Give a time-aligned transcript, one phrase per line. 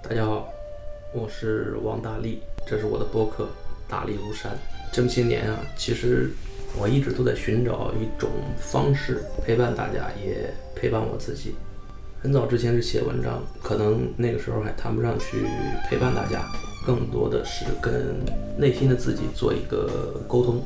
[0.00, 0.48] 大家好，
[1.12, 3.44] 我是王大力，这是我的播客
[3.90, 4.52] 《大力如山》。
[4.92, 6.30] 这么些年啊，其实
[6.80, 11.54] 我一直都在寻找一种方式陪伴大家，也陪伴我自己。
[12.22, 15.44] 很早之前是写文章，可能那个时候还谈不上去
[15.90, 16.46] 陪伴大家，
[16.86, 18.16] 更多的是跟
[18.56, 20.62] 内心的自己做一个沟通。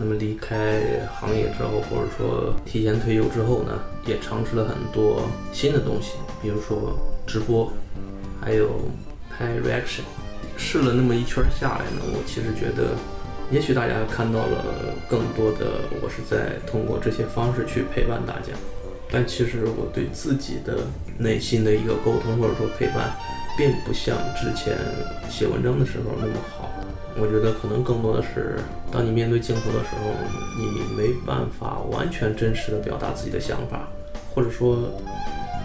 [0.00, 5.22] 那么离开行业之后，或者说提前退休之后呢，也尝试了很多
[5.52, 7.72] 新的东西，比如说直播，
[8.40, 8.68] 还有
[9.30, 10.02] 拍 reaction。
[10.56, 12.96] 试了那么一圈下来呢，我其实觉得，
[13.50, 14.64] 也许大家看到了
[15.08, 18.52] 更多的我是在通过这些方式去陪伴大家，
[19.10, 20.78] 但其实我对自己的
[21.16, 23.14] 内心的一个沟通或者说陪伴，
[23.56, 24.76] 并不像之前
[25.30, 26.68] 写文章的时候那么好。
[27.20, 28.58] 我觉得可能更多的是，
[28.92, 30.10] 当你面对镜头的时候，
[30.56, 33.88] 你没办法完全真实的表达自己的想法，
[34.34, 34.90] 或者说，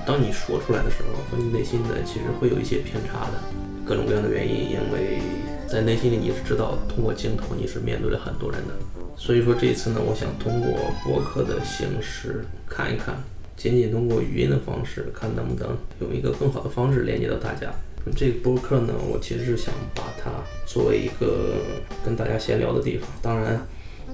[0.05, 3.39] 当你说出来的时候，和你内心的其实会有一些偏差的，
[3.85, 5.21] 各种各样的原因，因为
[5.67, 8.73] 在内心里你是知道，通过镜头你是面对了很多人的，
[9.17, 13.15] 所以说这一次呢，我想通过播客的形式看一看，
[13.55, 17.73] 仅仅通过语音的方式，看能不能用一个更好的方式连接到大家。
[18.17, 20.29] 这个播客呢，我其实是想把它
[20.65, 21.55] 作为一个
[22.03, 23.07] 跟大家闲聊的地方。
[23.21, 23.65] 当然，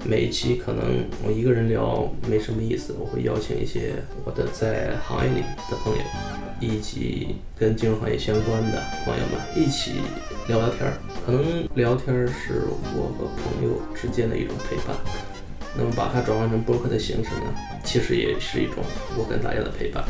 [0.04, 6.02] 每一期可能我一个人聊没什么意思，我会邀请一些我的在行业里的朋友，
[6.58, 10.00] 以及跟金融行业相关的朋友们一起
[10.48, 10.94] 聊聊天儿。
[11.24, 12.62] 可能聊天儿是
[12.96, 14.96] 我和朋友之间的一种陪伴。
[15.76, 17.54] 那么把它转换成播客的形式呢，
[17.84, 18.82] 其实也是一种
[19.16, 20.02] 我跟大家的陪伴。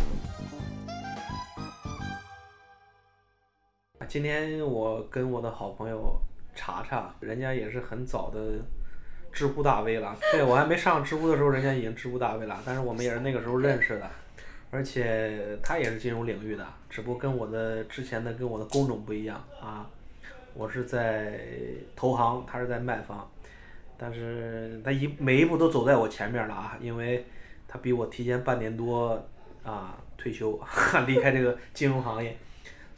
[4.09, 6.19] 今天我跟我的好朋友
[6.55, 8.65] 查查，人家也是很早的
[9.33, 10.17] 知乎大 V 了。
[10.33, 12.61] 对我还没上知乎的时候，人家已经知乎大 V 了。
[12.65, 14.11] 但是我们也是那个时候认识的，
[14.71, 19.89] 而且他也是金融领域的，只不过跟我的之前的跟我的工种不一样啊。
[20.55, 21.41] 我是在
[21.95, 23.31] 投行，他是在卖方，
[23.97, 27.25] 但是他一每一步都走在我前面了啊，因为
[27.69, 29.11] 他比我提前半年多
[29.63, 32.37] 啊退休，哈 离开这个金融行业。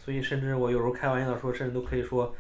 [0.04, 2.34] 所以，甚至我有时候开玩笑说，甚至都可以说，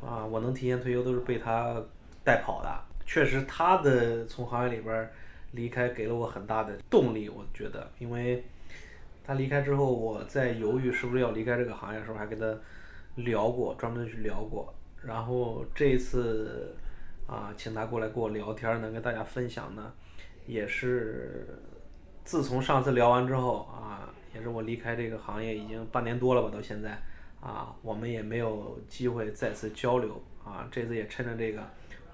[0.00, 1.74] 啊，我能提前退休都是被他
[2.22, 2.68] 带跑的。
[3.12, 5.10] 确实，他的从行业里边
[5.50, 7.28] 离开给了我很大的动力。
[7.28, 8.42] 我觉得，因为
[9.22, 12.58] 他离开之后，我在犹豫是不是要离开这个行业的时候，还跟他
[13.16, 14.72] 聊过，专门去聊过。
[15.02, 16.74] 然后这一次
[17.26, 19.92] 啊，请他过来跟我聊天，能跟大家分享呢，
[20.46, 21.46] 也是
[22.24, 24.08] 自从上次聊完之后啊。
[24.34, 26.98] 也是我离开这个行业已经半年多了吧，到现在，
[27.42, 30.66] 啊，我们也没有机会再次交流啊。
[30.72, 31.62] 这次也趁着这个，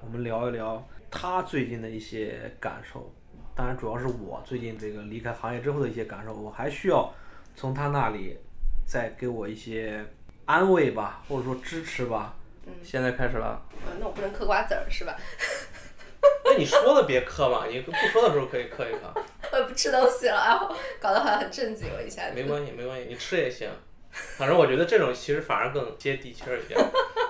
[0.01, 3.13] 我们聊一聊他最近的一些感受。
[3.55, 7.13] 当然，主要是我最近这个离开行业之后的一些感受，我还需要
[7.57, 8.39] 从他那里
[8.87, 10.05] 再给我一些
[10.45, 12.37] 安慰吧，或者说支持吧。
[12.67, 12.73] 嗯。
[12.83, 13.61] 现在开始了。
[13.87, 15.17] 嗯，那我不能嗑瓜子儿是吧？
[16.45, 19.13] 那你说的别嗑嘛，你不说的时候可以嗑一嗑。
[19.53, 22.35] 我也不吃东西了，然 后搞得好像很正经了一下子。
[22.37, 23.69] 没关系，没关系，你吃也行。
[24.11, 26.79] 反正我觉得这种其实反而更接地气儿一点。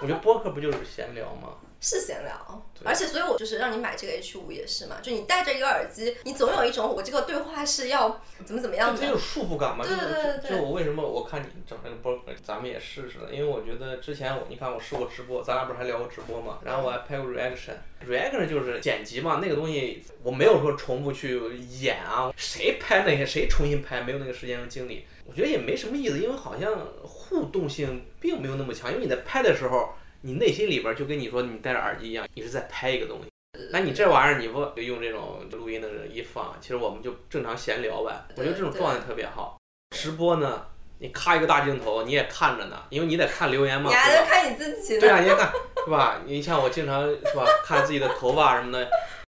[0.02, 1.54] 我觉得播客不就是闲聊吗？
[1.80, 9.00] 是闲聊，而且所以，我就是让你买这个 H 五也是嘛，就你戴着一个耳机，你总有一种我这个对话是要怎么怎么样的。
[9.00, 9.84] 这有束缚感嘛？
[9.86, 10.50] 对对对。
[10.50, 16.58] 就我为什么我看你整那个播客，咱们也试试了，因为我觉得之前我你看我试过直播，咱俩不是还聊过直播嘛？
[16.64, 21.40] 然后我还拍过 reaction，reaction 就是剪辑嘛，那个东西我没有说重复去
[21.80, 29.90] 演啊，谁拍那些谁重新拍，没有那个时间和精力，我觉得也没什么意思，因为好像互动性并没有那么强，因为你在拍的时候。
[30.28, 33.30] 你内心里边就跟你说，你戴着耳机一样，你是在拍一个东西。
[33.70, 38.14] 那你这玩意儿，你不就用这种录音的人一放，其实我们就正常闲聊呗。
[38.36, 39.56] 我觉得这种状态特别好。
[39.96, 40.66] 直播呢，
[40.98, 43.88] 你咔一个大镜头，你也看着呢，因为你得看留言嘛。
[43.88, 45.00] 你还能看你自己？
[45.00, 45.50] 对啊，你看，
[45.82, 46.20] 是吧？
[46.26, 48.86] 你像我经常是吧，看自己的头发什么的。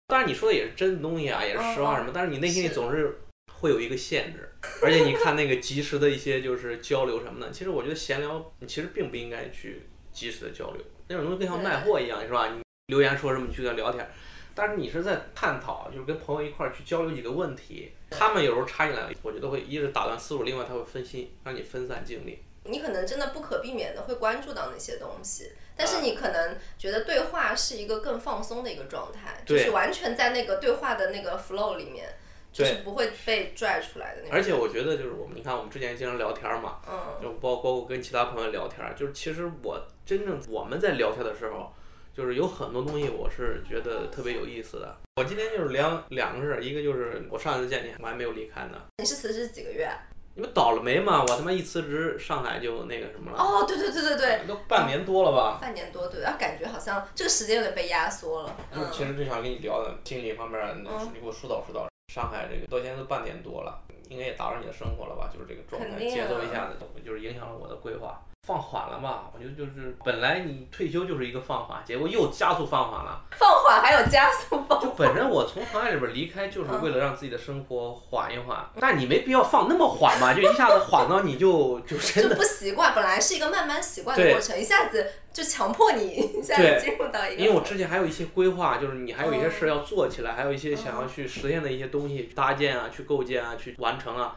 [0.07, 3.19] 当然你说的也是真的东西啊，也是实话什么，但是你内心里总是
[3.53, 4.49] 会有一个限制。
[4.81, 9.89] 而且你看那个及时的一些就是交流什么的，其实我觉得闲聊你其实并不应该去。
[10.15, 12.49] 及时的交流，那种东西更像卖货一样，是吧？
[12.49, 14.09] 你留言说什么，你去跟他聊天，
[14.55, 17.93] 但是你是在探讨，就是跟朋友一块儿去交流几个问题。
[18.09, 22.39] 他们有时候插进来，我觉得会一是打断思路，另外他会分心，让你分散精力。
[22.67, 32.09] 你可能真的不可避免的会关注到那些东西，但是你可能觉得对话是一个更放松的一个状态，就是完全在那个对话的那个 flow 里面。
[32.55, 34.33] 就是不会被拽出来的那种。
[34.33, 41.73] 而且我觉得就是我们，你看我们之前经常聊天嘛，嗯，就包包括跟其他朋友聊天，就是其实我真正我们在聊天的时候，
[42.17, 44.97] 就是有很多东西我是觉得特别有意思的。
[45.17, 48.81] 我今天就是聊两个事儿，一个就是我上一次见你我还没有离开呢。
[48.99, 49.91] 你是辞职几个月？
[50.37, 51.23] 你不倒了霉嘛？
[51.23, 53.39] 我他妈一辞职，上海就那个什么了。
[53.39, 54.41] 哦，对对对对对。
[54.49, 55.59] 都半年多了吧？
[55.61, 58.57] 半年多，对，啊，感觉好像这个时间有点被压缩了。
[58.73, 58.85] 嗯。
[58.93, 61.87] 其实正想跟你聊的心理方面，你给我疏导疏导。
[62.09, 63.83] 上海这个到现在都半年多了，
[64.15, 65.29] 应该也打扰你的生活了吧？
[65.33, 68.23] 就是这个状态，节奏一下子就是影响了我的规划。
[68.47, 69.31] 放缓了嘛？
[69.35, 73.25] 我觉得就是本来你退休就是一个放缓，结果又加速放缓了。
[73.33, 74.79] 放缓还有加速放？
[74.83, 78.63] 就本身我从行业里边离开，就是为了让自己的生活缓一缓。
[78.79, 82.35] 但你没必要放那么缓嘛，就一下子缓到你就 就真的。
[82.35, 86.05] 就不习惯，本来是一个慢慢习惯的过程，一下子就强迫你
[86.39, 87.43] 一下子进入到一个。
[87.43, 94.37] 因为我之前还有一些规划，就是你还有一些事要做起来，还有一些想要去实现的一些东西搭建啊，去构建啊，去完成啊。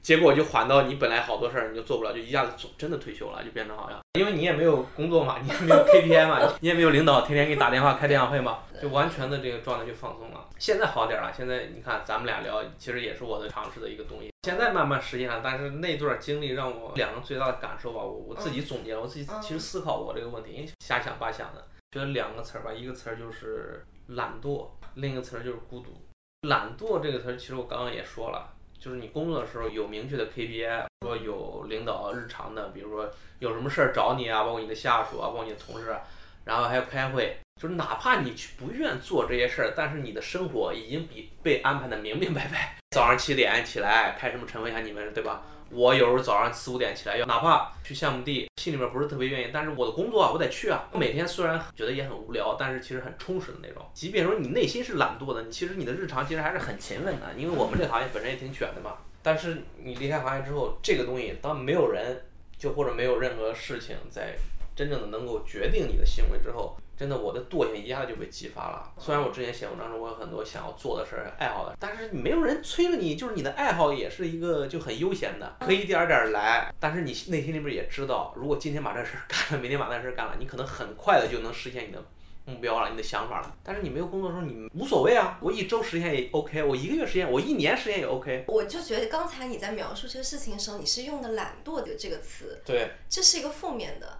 [0.00, 10.48] 结果就缓到你本来好多事儿你就做不了，就一下子真的退休了，就变成好像，因为你也没有工作嘛，你也没有 KPI 嘛，你也没有领导天天给你打电话开电话会嘛，就完全的这个状态就放松了。
[10.56, 14.32] 现在好点了，现在你看咱们俩聊，其实也是我的尝试的一个东西。
[14.44, 26.00] 现在慢慢实现了，但是那段经历让我两个最大的感受吧，我我自己总结，我自己其实思考过这个问题，因为瞎想八想的，觉得两个词儿吧，一个词儿就是懒惰，另一个词儿就是孤独。
[26.48, 28.54] 懒惰这个词儿，其实我刚刚也说了。
[28.78, 33.10] 就是你工作的时候有明确的 KPI，说有领导日常的，比如说
[33.40, 35.96] 有什么事儿找你啊，包括你的下属啊，包括你的同事，
[36.44, 42.76] 然后还要开会，就是哪怕你去不愿做这些事儿，但是你的生活已经比被安排的明明白白。
[42.90, 45.42] 早上七点起来开什么晨会啊，你们对吧？
[45.70, 50.88] 我有时候早上四五点起来，要哪怕去项目地，心里面不是特别愿意，但是我的工作啊，我得去啊。
[50.94, 53.84] 每天虽然觉得也很无聊，但是其实很充实的那种。
[53.92, 58.96] 即便说你内心是懒惰的，你其实你的日常其实还是很勤奋的，因为我们这个行业本身也挺卷的嘛。
[59.22, 62.24] 但是你离开行业之后，这个东西当没有人
[62.56, 64.34] 就或者没有任何事情在
[64.78, 66.76] 真正的能够决定你的行为之后。
[66.96, 68.92] 真的，我的惰性一下子就被激发了。
[68.98, 76.72] 虽然我之前写文章中我有很多想要做的事儿、爱好的，但是没有人催着你，就是你的爱好也是一个就很悠闲的，可以一点点来。
[76.80, 82.04] 但是你内心里边也知道，如果今天把这事儿 干了，明天把那事儿干了，你可能很快的就能实现你的
[82.46, 83.54] 目标了、你的想法了。
[83.62, 85.38] 但是你没有工作的时候，你无所谓啊。
[85.40, 88.44] 我一周实现也 OK，我一个月实现，我一年实现也 OK。
[88.48, 94.18] 我就觉得刚才你在描述这个事情的时候，你是用的“懒惰”的这个词，对，这是一个负面的。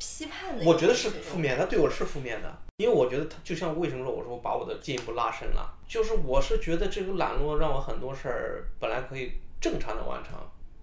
[0.00, 10.32] 批判的，我觉得是负面他，对我是负面的，因为我觉得他就像为什么说我说我把我的进一步拉伸了，就是我是觉得这个懒惰让我很多事儿本来可以正常的完成，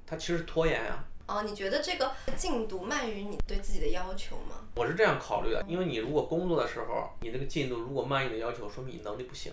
[0.05, 1.03] 它其实拖延呀。
[1.25, 4.55] 哦，你觉得这个进度慢于你对自己的要求吗？
[4.75, 9.51] 我是这样考虑的，因为你如果工作的时候你这个进度如果慢于你的要求，说明你能力不行，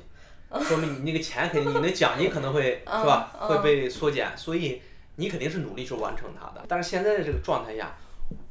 [0.61, 4.83] 说明你那个钱肯定你的奖金可能会 是吧会被缩减，所以
[5.17, 6.63] 你肯定是努力去完成它的。
[6.69, 7.97] 但是现在的这个状态下。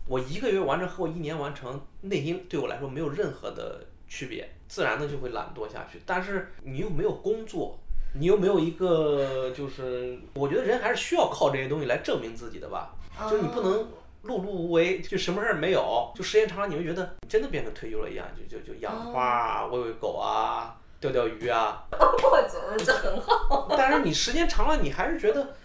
[0.06, 6.02] 我一个月完成和我一年完成，内心对我来说没有任何的区别，自然的就会懒惰下去。
[6.06, 7.80] 但是你又没有工作，
[8.14, 12.94] 你又没有一个，就是我觉得人还是需要靠这些东西来证明自己的吧。
[13.30, 13.82] 就是你不能
[14.26, 21.86] 碌碌无为，就什么事儿没有，就时间长了你会觉得你真的变成退休了一样，就就就养花啊，喂喂狗啊，钓钓鱼啊。
[21.92, 23.68] 我觉得这很好。
[23.70, 25.56] 但是你时间长了，你还是觉得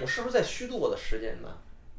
[0.00, 1.48] 我是不是在虚度我的时间呢？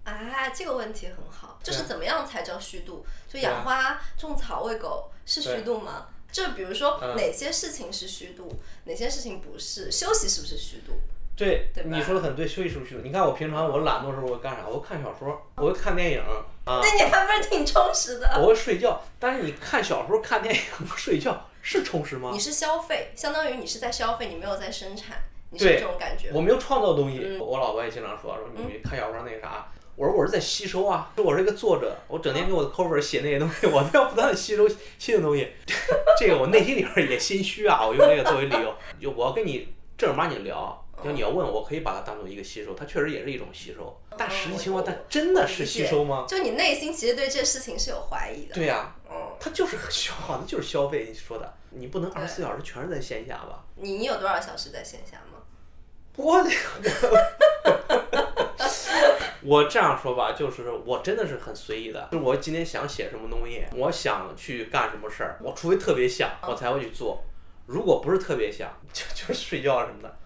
[0.03, 3.05] 啊，这个问题很好，就是怎么样才叫虚度？
[3.27, 6.07] 就养花、种草、喂狗是虚度吗？
[6.31, 8.51] 就比如说哪些事情是虚度，
[8.85, 9.91] 哪些事情不是？
[9.91, 10.93] 休息是不是虚度？
[11.35, 13.01] 对，你说的很对，休息是不是虚度？
[13.03, 14.67] 你看我平常我懒惰的时候我干啥？
[14.67, 16.23] 我看小说，我会看电影。
[16.65, 18.29] 那你还不是挺充实的？
[18.39, 20.61] 我会睡觉，但是你看小说、看电影、
[20.95, 22.29] 睡觉是充实吗？
[22.31, 25.17] 你是消费，相当于你是在消费，你没有在生产，
[25.49, 26.29] 你是这种感觉。
[26.33, 27.39] 我没有创造东西。
[27.39, 29.71] 我老婆也经常说说你看小说那个啥。
[29.99, 34.65] 我说我是在吸收啊，我是一个作者，我整天给我的 cover 写那些东西，我都要不断的吸收
[34.97, 35.51] 新的东西。
[36.17, 43.93] 这个我内心里边也心虚啊，我用这个作为理由，就我要跟你正儿八经聊，就你要问我可以把它当做一个吸收，它确实也是一种吸收。
[44.17, 46.25] 但实际情况，它真的是吸收吗？
[46.29, 48.55] 就你内心其实对这事情是有怀疑的。
[48.55, 51.07] 对呀，嗯，它就是消耗，它就是消费。
[51.09, 53.65] 你说的，你不能二十四小时全是在线下吧？
[53.75, 55.39] 你你有多少小时在线下吗？
[56.15, 56.49] 我这
[56.89, 57.19] 个。
[59.41, 67.23] 我这样说吧，就是我真的是很随意的，就是我今天想写什么东西，我想去干什么事儿，我除非特别想，我才会去做。
[67.65, 70.17] 如果不是特别想， 就就是睡觉什么的，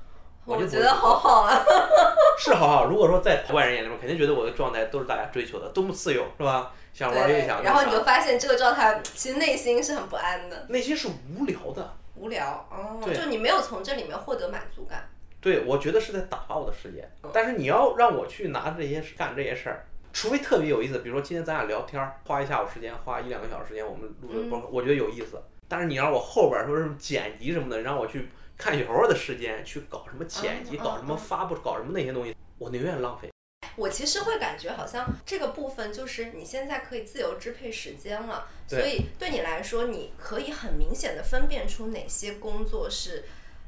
[0.45, 1.63] 我就觉得好好啊。
[2.39, 2.85] 是好好。
[2.85, 6.71] 如果说在外人眼里面，肯定觉得我的状态都是大家追求的，多么自由，是吧？
[6.93, 7.63] 想玩也想。
[7.63, 10.65] 然后你就发现这个状态其实内心是很不安的。
[10.69, 11.93] 内心是无聊的。
[12.15, 15.09] 无聊哦，就你没有从这里面获得满足感。
[15.43, 25.43] 对，我觉得是在打发我的时间，但是你要让我去拿这些干这些事儿，除非特别有意思，比如说今天咱俩聊天儿，花一下午时间，花一两个小时时间，我们录的播客，我觉得有意思。
[25.67, 33.29] 但是你让我后边说什么剪辑什么的，让我去看小说的时间，去搞什么剪辑，搞什么发布，搞什么那些东西，我宁愿浪费。
[33.75, 43.25] 我其实会感觉好像这个部分就是你现在可以自由支配时间了，所以对你来说，你可以很明显的分辨出哪些工作是。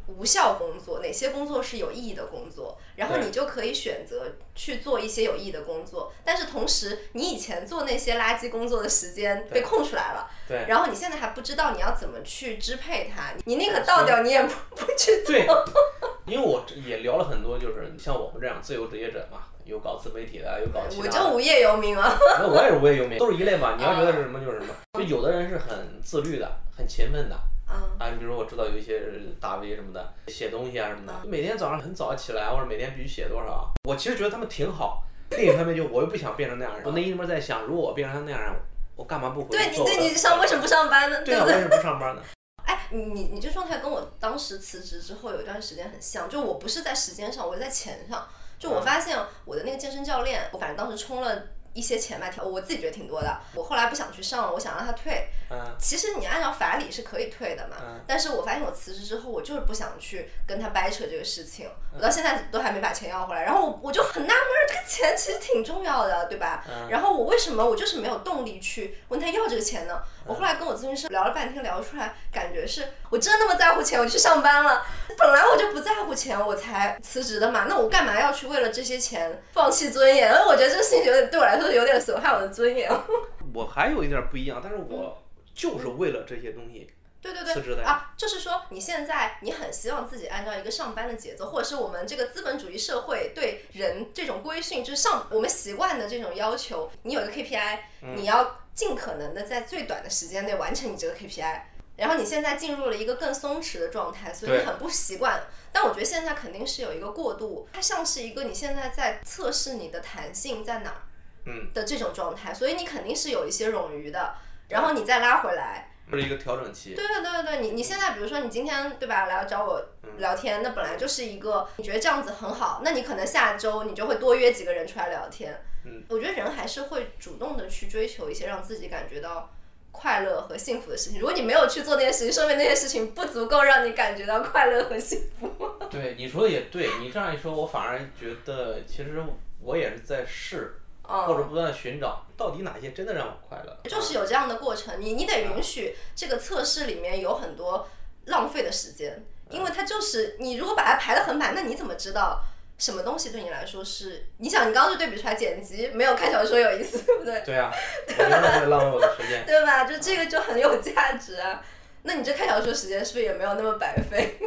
[0.08, 2.78] 无效工作，哪些工作是有意义的工作？
[2.96, 6.12] 然后你就可以选择去做一些有意义的工作。
[6.24, 10.30] 但是同时，你以前做那些垃圾工作的时间被空出来了。
[10.48, 10.66] 对。
[10.68, 15.28] 然后你现在还不知道你要怎么去支配它，你宁可倒掉，你也不不去做。
[15.28, 15.48] 对。
[16.26, 21.04] 因为我也聊了很多，就是像我们这样自由职业者嘛，有搞自媒体的，有搞其他。
[21.04, 22.18] 我就无业游民啊。
[22.40, 23.76] 那我也是无业游民，都是一类嘛。
[23.78, 24.74] 你要觉得是什么就是什么。
[24.94, 27.36] 就有的人是很自律的，很勤奋的。
[27.68, 29.02] 啊，你比如说我知道有一些
[29.40, 33.72] 大 V 什么的写东西啊什么的，每天早上很早起来，或者每天必须写多少。
[33.84, 35.04] 我其实觉得他们挺好。
[35.32, 36.84] 另一方面就我又不想变成那样人。
[36.86, 38.54] 我内心里面在想，如果我变成那样人，
[38.96, 39.84] 我干嘛不回去做？
[39.86, 41.24] 对，你你上为什么不上班呢？
[41.24, 42.22] 对啊，为什么不上班呢？
[42.64, 48.28] 哎，你你你这状态跟我当时辞职之后有一段时间很像，就我不是在时间上，我在钱上。
[48.58, 51.44] 就我发现我的那个健身教练，我反正当时充了。
[51.76, 53.38] 一些钱吧，我自己觉得挺多的。
[53.54, 55.28] 我后来不想去上了，我想让他退。
[55.52, 55.76] 嗯。
[55.78, 57.76] 其实你按照法理是可以退的嘛。
[57.82, 58.00] 嗯。
[58.08, 61.70] 但是我发现我辞职之后，我就是不想去跟他掰扯这个事情。
[61.94, 66.64] 我到现在都还没把钱要回来，然后我我就很纳闷，这个钱其实挺重要的，对吧？
[66.68, 66.90] 嗯。
[66.90, 70.02] 然后我为什么我就是没有动力去问他要这个钱呢？
[70.26, 74.86] 我后来跟我咨询师聊了半天，聊出来感觉是我真那么在乎钱，我去上班了。
[75.18, 77.66] 本来我就不在乎钱，我才辞职的嘛。
[77.70, 80.34] 那我干嘛要去为了这些钱放弃尊严？
[80.34, 82.92] 我觉得这个事情有点对我来说有点损害我的尊严。
[83.56, 86.90] 我还有一点不一样，但是我就是为了这些东西。
[87.22, 97.80] 对对对，辞职的啊，就是说你现在你很希望自己按照一个上班的节奏，或者是我们这个资本主义社会对人这种规训，就是上我们习惯的这种要求，你有一个 KPI，
[98.18, 101.62] 你要尽可能的在最短的时间内完成你这个 KPI。
[101.98, 105.44] 然后你现在进入了一个更松弛的状态，所以你很不习惯。
[105.72, 111.02] 但我觉得现在肯定是有一个过渡，它像是一个你现在在测试你的弹性在哪儿，
[111.46, 114.36] 嗯的这种状态，所以你肯定是有一些冗余的，
[114.70, 115.92] 然后你再拉回来。
[116.12, 116.94] 是一个调整期。
[116.94, 119.84] 对对对对对，你你现在比如说你今天对吧来找我
[120.18, 125.60] 聊天，那本来就是一个你觉得这样子很好，那你可能下周你就会多约几个人出来聊天。
[125.84, 129.55] 嗯，我觉得人还是会主动的去追求一些让自己感觉到
[129.96, 131.20] 快乐和幸福的事情。
[131.20, 135.50] 如果你没有去做那些事情，说明那些事情不足够让你感觉到快乐和幸福。
[135.90, 139.24] 对，你说的也对，你这样一说，我反而觉得其实
[139.62, 140.82] 我也是在试。
[141.08, 147.88] 或者不断寻找到底哪些真的让我快乐，就是有这样的过程，你你得允许这个测试里面有很多
[148.26, 152.42] 浪费的时间，因为它就是你如果把它排得很满，那你怎么知道
[152.78, 154.28] 什么东西对你来说是？
[154.38, 157.42] 你想你刚刚就对比出来剪辑没有看小说有意思， 对不对？
[157.46, 157.72] 对啊，
[158.08, 159.86] 我觉得会浪费我的时间， 对吧？
[159.86, 161.64] 就这个就很有价值啊，
[162.04, 164.38] 那你这看小说时间是不是也没有那么白费？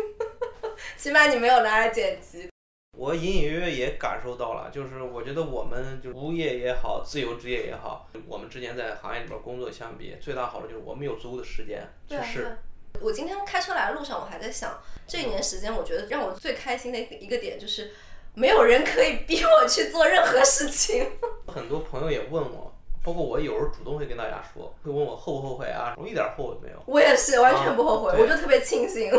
[0.96, 2.48] 起码你没有拿来剪辑。
[2.96, 12.56] 我隐隐约约也感受到了，就是我觉得我们就无业也好，自由职业也好，我们之前在行业里边工作相比，最大好处就是我们有足够的时间去试。
[13.00, 17.92] 我今天开车来的路上，我还在想，这一年时间，我觉得让我最开心的一个点就是，
[18.38, 21.04] 没有人可以逼我去做任何事情。
[21.46, 22.72] 很多朋友也问我。
[23.04, 25.94] 包括我有时候主动会跟大家说，会问我后不后悔啊？
[25.96, 26.76] 我一点后悔没有。
[26.84, 29.10] 我也是，完全不后悔，我就特别庆幸。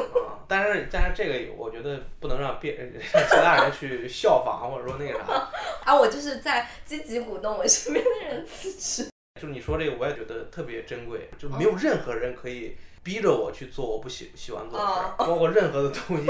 [0.47, 2.88] 但是，但是这个我觉得不能让别让
[3.27, 5.49] 其他人去效仿，或者说那个啥。
[5.85, 9.09] 啊，我就是在积极鼓动我身边的人辞职。
[9.39, 16.25] 就是你说这个，我也觉得特别珍贵，就没有任何人可以逼着我去做我不喜喜欢做的事儿，包括任何的东西。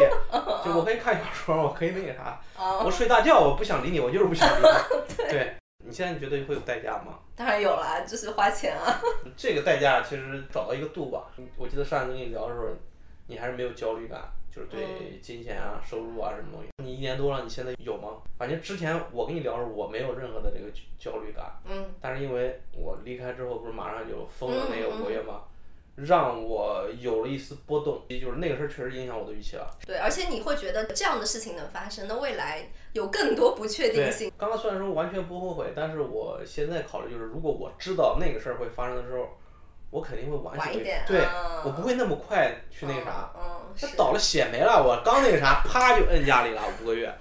[0.64, 2.40] 就我可以看小说，我可以那个啥，
[2.84, 5.16] 我睡大觉，我不想理你，我就是不想理你。
[5.30, 5.56] 对。
[5.82, 7.18] 你现在觉得会有代价吗？
[7.36, 9.02] 当然有了，就是花钱啊。
[9.36, 11.28] 这个代价其实找到一个度吧。
[11.58, 12.68] 我记得上次跟你聊的时候，
[13.28, 14.22] 你还是没有焦虑感，
[14.54, 16.70] 就是对金钱啊、收入啊什么东西。
[16.84, 18.22] 你一年多了，你现在有吗？
[18.38, 21.46] 反正之前我跟你聊的时候，我没有任何的这个焦虑感。
[21.66, 21.86] 嗯。
[22.02, 25.44] 但是因为我离开之后，不是马上就封了那个五个月吗？
[25.96, 29.70] 让我有了一丝波动，也就是那个事儿确实影响我的预期了。
[29.86, 34.32] 对，而且你会觉得这样的事情能发生，那未来有更多不确定性。
[34.38, 39.28] 刚刚虽然说完全不后悔，但是我现在考虑就是，如果我知道那个事儿会发生的时候，
[39.90, 41.04] 我肯定会晚一点。
[41.08, 41.26] 对，
[41.66, 43.32] 我不会那么快去那个啥。
[43.36, 43.74] 嗯。
[43.82, 47.14] 那倒了血霉了，我刚那个啥， 啪就摁家里了五个月。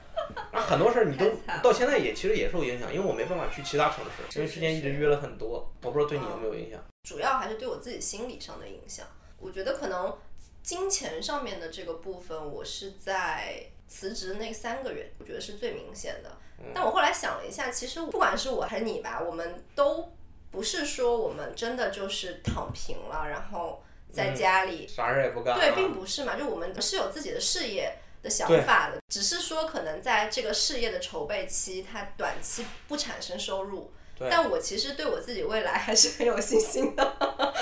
[0.52, 1.25] 然后很多事儿你都
[1.62, 6.78] 到现在也其实也受影响，因为我没办法去其他城市，因为之前一直约了很多，我不知道对你有没有影响。
[7.08, 9.06] 主要还是对我自己心理上的影响。
[9.38, 10.14] 我觉得可能
[10.62, 16.37] 金钱上面的这个部分，我是在辞职那三个月，我觉得是最明显的。
[16.75, 20.12] 但我后来想了一下，其实不管是我还是你吧，我们都
[20.50, 25.59] 不是说我们真的就是躺平了，然后在家里啥事也不干。
[25.59, 27.99] 对，并不是嘛，就我们是有自己的事业。
[28.21, 33.93] 的想法的，只是说可能在这个事业的筹备期，它短期不产生收入。
[34.19, 37.55] 但我其实对我自己未来还是很有信心的。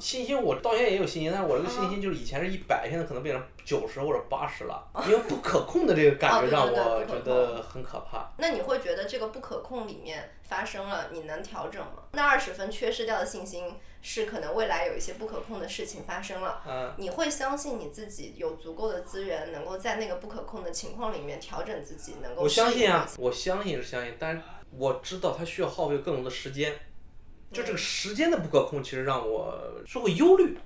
[0.00, 8.32] 信心，我到现在也有信心，但是我这个信心就是以前是一百，现在可能变成九十或者八十了， 因为不可控的这个感觉让我觉得很可怕。
[8.38, 12.02] 那你会觉得这个不可控里面发生了，你能调整吗？
[12.12, 24.42] 那二十分缺失掉的信心是可能未来有一些不可控的事情发生了，嗯，你会相信你自己有足够的资源，能够在那个不可控的情况里面调整自己，能够我相信啊，我相信是相信，但是
[24.76, 26.72] 我知道它需要耗费更多的时间。
[27.52, 30.56] 就这个时间的不可控，其实让我是会忧虑，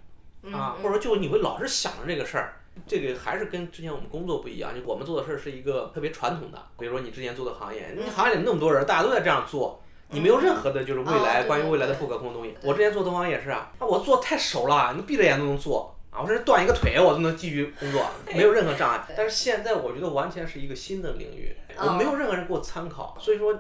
[0.52, 2.56] 啊，或者说就你会老是想着这个事儿。
[2.88, 6.60] 这个还是跟之前我们工作不一样，就我们做的事儿是一个特别传统的。
[6.76, 12.52] 比如说你之前做的行业，你行业里那么多人，大家都在这样做，你没有任何的就是未来关于未来的不可控的东西。
[12.64, 19.06] 我之前做东方也是啊，我做太熟了，你闭着眼都能做啊，我甚至断一个腿我都能继续工作， 没有任何障碍。
[19.16, 23.56] 但是现在我觉得完全是一个新的领域，我没有任何人给我参考，所以说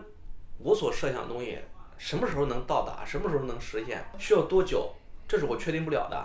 [0.58, 1.56] 我所设想的东西。
[2.04, 3.02] 什么时候能到达？
[3.02, 4.04] 什么时候能实现？
[4.18, 4.92] 需要多久？
[5.26, 6.22] 这是我确定不了的。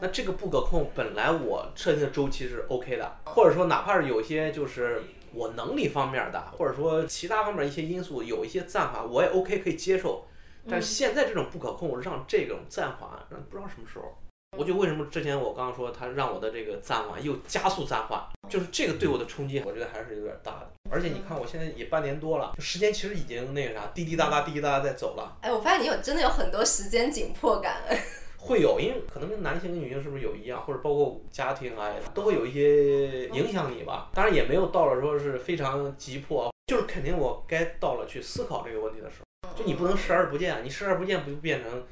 [0.00, 5.00] 那这个不可控，本来我设定的周期是 OK 的，或者说哪怕是有些就是
[5.32, 10.26] 我能力方面的，或者说其他方面一些因素有一些暂缓，我也 OK 可以接受。
[10.68, 14.18] 但是现在这种不可控，让这种暂缓让不知道什么时候。
[14.56, 20.70] 我就为什么之前我刚刚说他让我的这个暂缓又加速暂缓，就是这个对我的冲击，我觉得还是有点大的。
[20.90, 25.36] 而且你看我现在也半年多了，时间其实已经那个啥滴滴答答滴滴答答在走了。
[25.40, 27.82] 哎，我发现你有真的有很多时间紧迫感。
[28.38, 34.10] 会有，因为可能跟男性跟女性是不是有一样，或者包括家庭啊，都会有一些影响你吧。
[34.12, 41.82] 当然也没有到了说是非常急迫，就是肯定我该到了去思考这个问题的时候，就你不能视而不见，你视而不见不就变成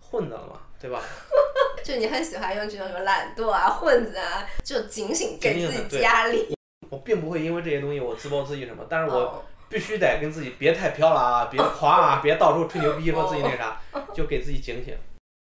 [0.00, 1.00] 混子了嘛，对吧？
[1.84, 6.54] 就你很喜欢用这种什么懒惰啊、混子啊，就警醒给自己压力。
[6.90, 13.80] 我并不会因为这些东西我自暴自弃什么，但是我必须得跟自己别太飘了啊，别夸啊，别到处吹牛逼说自己那啥，
[14.12, 14.92] 就给自己警醒。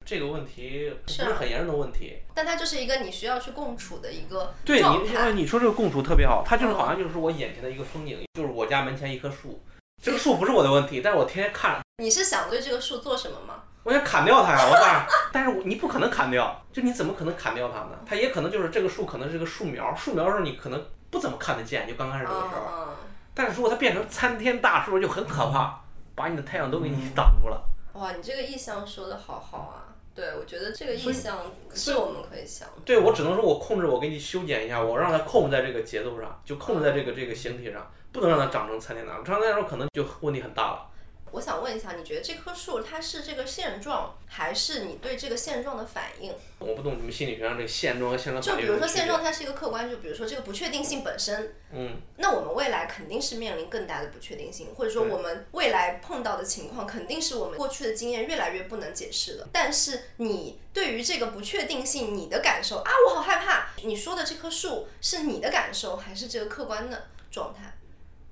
[0.04, 9.62] 这个问题不是很严重的问题，但它就是一个你需要去共处的一个对你，你说这个共处特别好，它就是好像就是我眼前的一个风景，就是我家门前一棵树。
[10.02, 11.80] 这个树不是我的问题，但是我天天看。
[11.98, 13.62] 你是想对这个树做什么吗？
[13.82, 14.68] 我想砍掉它呀！
[14.68, 17.98] 我告但是你不可能砍掉，就你怎么可能砍掉它呢？
[18.04, 22.88] 它也可能就是这个树，可能是个树苗，树苗的时候你可能不怎么看得见，就刚开始的时候。
[23.32, 25.80] 但是如果它变成参天大树，就很可怕，
[26.14, 27.62] 把你的太阳都给你挡住了。
[27.94, 29.88] 哇，你这个意象说的好好啊！
[30.14, 31.38] 对，我觉得这个意象
[31.72, 32.68] 是我们可以想。
[32.84, 40.86] 对，我只能说我控制，我给你修剪一下，我让它控制在这个节奏上，就控制在这个这个形体上，不能让它长成参天大树，长成那时候可能就问题很大了。
[41.32, 46.32] 我想问一下，你觉得这棵树它是这个现状，还是你对这个现状的反应？
[46.58, 51.54] 我不懂你们心理学上这个现状和现状就比如说现状它是一个客观，就比如说这个不确定性本身。
[51.72, 52.00] 嗯。
[52.16, 59.48] 那我们未来肯定是面临更大的不确定性，或者说我们未来碰到的情况肯定是我们过去的经验越来越不能解释的。
[59.52, 63.68] 但是你对于这个不确定性，你的感受啊，我好害怕。
[63.82, 67.72] 你说的这棵树是你的感受，还是这个客观的状态？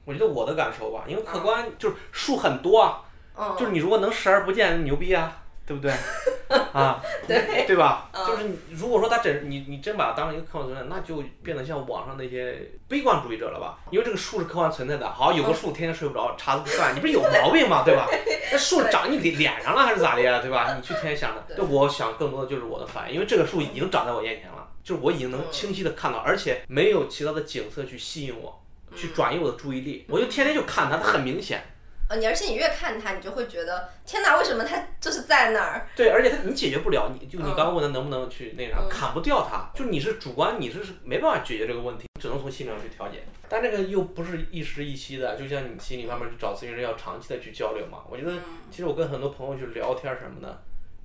[0.09, 5.93] 我觉得我的感受吧，因为客观就是树很多啊，就是你如果能视而不见，牛逼啊，对不对？
[6.73, 8.09] 啊，对对吧？
[8.27, 13.79] 就是如果说他真你你真把它当成一个客观存在，那就变得像网上那些悲观主义者了吧？
[13.91, 17.83] 因为这个树是客观存在的，好有个树天天睡不着，查不算，你不是有毛病吗？
[17.85, 18.09] 对吧？
[18.51, 20.41] 那树长你脸脸上了还是咋的呀？
[20.41, 20.73] 对吧？
[20.81, 28.65] 你去天天想的，我想更多的就是我的反应，因为这个树已经长在我眼前了，就是我已经能清晰的看到，而且没有其他的景色去吸引我。
[28.97, 31.63] 去转移我的注意力，我就天天就看它，它很明显。
[32.09, 35.87] 呃，你而且你越看它，你就会觉得天哪，为什么它就是在那儿？
[35.95, 43.23] 对，而且它你解决不了，你就你刚刚问他能不能去那啥，砍不掉它，就你是主观，你是是没办法解决这个问题，只能从心理上去调节。
[43.47, 47.99] 但这个又不是一时一夕的，就像你心理方面去找咨询师要长期的去交流嘛。
[48.09, 48.33] 我觉得
[48.71, 50.63] 其实我跟很多朋友去聊天什么的，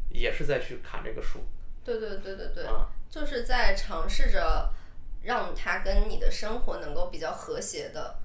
[0.09, 1.39] 也是在去砍这个树。
[1.83, 2.63] 对对对对对，
[3.09, 4.71] 就是在尝试着。
[5.23, 8.15] 让他跟你的生活能够比较和谐的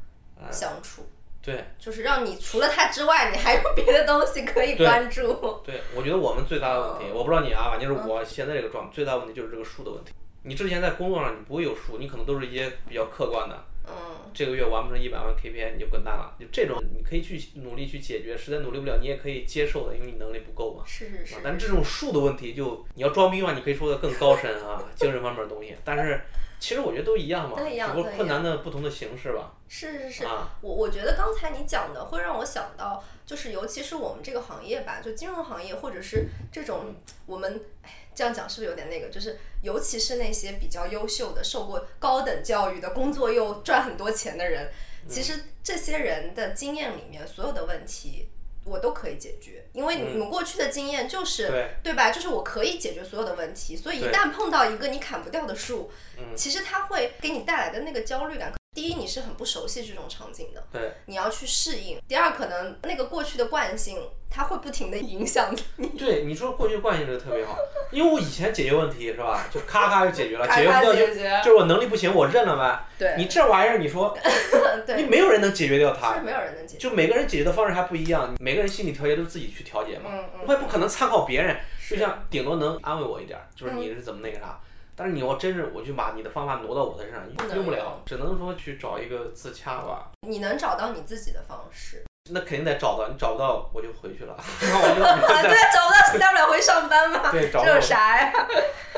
[0.51, 1.07] 相处，
[1.41, 5.61] 对，就是让你除了他之外，你还有别的东西可以关注。
[5.65, 10.13] 对，我觉得我们最大的问题，我不知道你啊，反正就是我现在这个状态，最大问题就是这个数的问题。
[10.43, 20.85] 你之前在工作上你不会有数，你可能都是一些比较客观的，嗯，这个月完不成一百万 KPI 你就滚蛋了，就这种你可以去努力去解决，实在努力不了你也可以接受的，因为你能力不够嘛。
[20.87, 21.35] 是是是。
[21.43, 26.21] 但这种数的问题就你要装逼嘛，你可以说的更高深啊，精神方面的东西，但是。
[26.61, 29.55] 其实我觉得都一样嘛，都一样，只不过困难的不同的形式吧。
[29.69, 36.95] 是是是，啊我我觉得刚才你讲的会让我想到，就是尤其是我们这个行业吧，就金融行业或者是这种
[37.27, 39.09] 我们，哎，这样讲是不是有点那个？
[39.09, 44.71] 就是尤其是那些比较优秀的、受过高等教育的、工作又赚很多钱的人，
[45.09, 48.29] 其实这些人的经验里面所有的问题。
[48.69, 52.11] 我都可以解决，因为你们过去的经验就是，对对吧？
[52.11, 55.91] 就是我可以解决所有的问题，所以一旦碰到一个你砍不掉的树，
[56.37, 58.53] 其实它会给你带来的那个焦虑感。
[58.79, 62.01] 第一，你是很不熟悉这种场景的，对，你要去适应。
[62.07, 63.99] 第二，可能那个过去的惯性，
[64.31, 65.89] 它会不停的影响你。
[65.99, 67.59] 对，你说过去惯性这个特别好，
[67.91, 71.07] 因为我以前解决问题是吧，就咔咔就解决了，解决不掉就
[71.43, 72.85] 就是我能力不行，我认了呗。
[72.97, 76.89] 对你这玩意儿，你说 你对，没有人能解决掉是它，没有人能解决。
[76.89, 80.11] 就每个人解决的方式还不一样，每个人心理调节都是自己去调节嘛。
[80.13, 81.57] 嗯嗯，我也不可能参考别人，
[81.91, 84.61] 就像顶多能安慰我一点儿，就是嗯你是怎么那个啥。
[84.99, 87.23] 但是你要真是我去把你的方法挪到我的身上，
[87.55, 90.11] 用不了，只能说去找一个自洽吧。
[90.27, 92.03] 你能找到你自己的方式。
[92.31, 97.31] 那肯定得找到，你找不到我就回去了， 然后我就 啊，对，找不到大不了回上班嘛。
[97.31, 98.33] 对找不这有啥呀？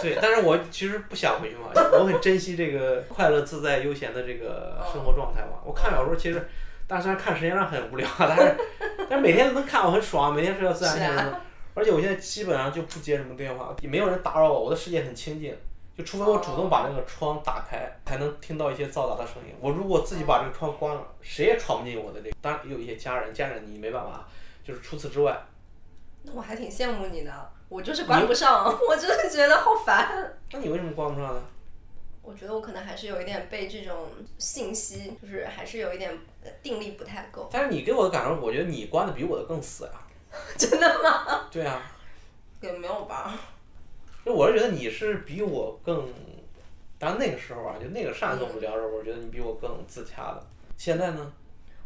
[0.00, 5.58] 对，但是我其实不想回去嘛，我很珍惜这个快乐自在悠闲的这个生活状态嘛。
[5.64, 6.48] 我看小说其实，
[6.88, 8.56] 但虽然看时间上很无聊，但是
[9.08, 11.40] 但是每天都能看我很爽，每天睡到自然醒啊。
[11.74, 15.56] 而且我现在基本上就不接什么电话，也没有人打扰我，我的世界很清静。
[16.00, 19.54] 就除非我主动把那个窗打开，才能听到一些嘈杂的声音。
[19.60, 22.36] 我如果自己把这个窗关了，谁也闯不进我的这个。
[22.40, 24.26] 当然也有一些家人，家人你没办法，
[24.64, 25.38] 就是除此之外，
[26.22, 30.38] 那我还挺羡慕你的，我就是关不上，我真的觉得好烦。
[30.52, 31.42] 那你为什么关不上呢？
[32.22, 34.08] 我觉得我可能还是有一点被这种
[34.38, 36.10] 信息，就是还是有一点
[36.42, 37.46] 呃定力不太够。
[37.52, 39.90] 但是你给我的感受，我觉得你关的比我的更死呀。
[40.56, 41.48] 真的吗？
[41.50, 41.82] 对啊。
[42.62, 43.34] 也没有吧。
[44.24, 46.08] 就我是觉得你是比我更，
[46.98, 50.46] 当然那个时候啊，就那个上一次我们聊的时候，我觉得你比我更自洽的。
[50.76, 51.32] 现在呢？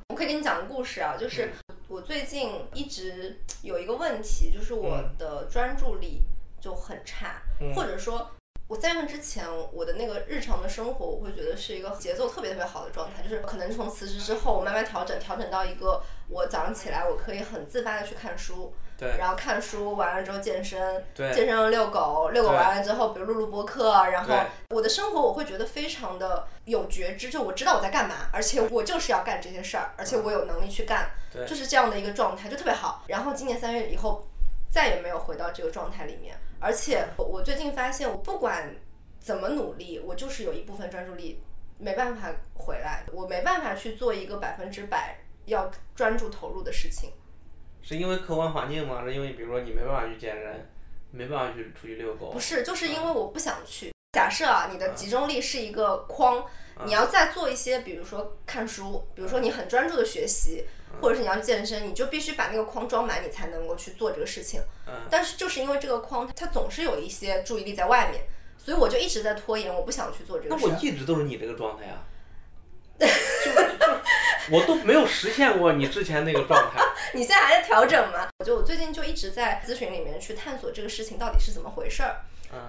[0.08, 6.22] 我可以给你讲个故事啊，就是嗯我最近一直有一个问题，就是我嗯的专注力
[6.60, 8.30] 就很差，嗯或者说。
[8.66, 19.16] 我在那之前，我的那个日常的生活，我会觉得是一个节奏特别特别好的状态，就是可能从辞职之后，我慢慢调整，调整到一个我早上起来我可以很自发的去看书，对。
[19.18, 21.32] 然后看书完了之后健身，对。
[21.32, 24.34] 健身遛狗，遛狗完了之后，比如录录播客，然后
[24.70, 31.46] 我的生活我会觉得非常的有觉知，就我知道我在干嘛，而且我就是要干这些事儿，而且我有能力去干，对。
[31.46, 33.04] 就是这样的一个状态，就特别好。
[33.08, 34.26] 然后今年三月以后，
[34.70, 38.74] 再也没有回到这个状态里面，而且我我最近发现，我不管
[39.20, 41.42] 怎么努力，我就是有一部分专注力
[41.78, 47.10] 没办法回来，我没办法去做一个百分之百要专注投入的事情。
[47.84, 49.02] 是因为客观环境吗？
[49.04, 50.68] 是因为比如说你没办法去见人，
[51.10, 52.40] 没办法去出去遛狗不？
[52.40, 53.92] 是，就是因为我不想去。
[54.12, 56.46] 假设啊，你的集中力是一个框，
[56.86, 60.64] 你要再做一些，比如说看书，比如说你很专注的学习，
[61.00, 64.62] 或者是你要健身，你就必须把那个框装满，你才能够去做这个事情。
[65.10, 68.22] 但是就是因为这个框，它总是有一些注意力在外面，
[68.56, 70.68] 所以我就一直在拖延，我不想去做这个事儿。
[70.68, 72.06] 我一直都是你这个状态啊，
[72.98, 74.03] 就就
[74.50, 76.82] 我都没有实现过你之前那个状态。
[77.14, 78.28] 你现在还在调整吗？
[78.38, 82.20] 我就我最近就一直在咨询里面去探索这个事情到底是怎么回事儿。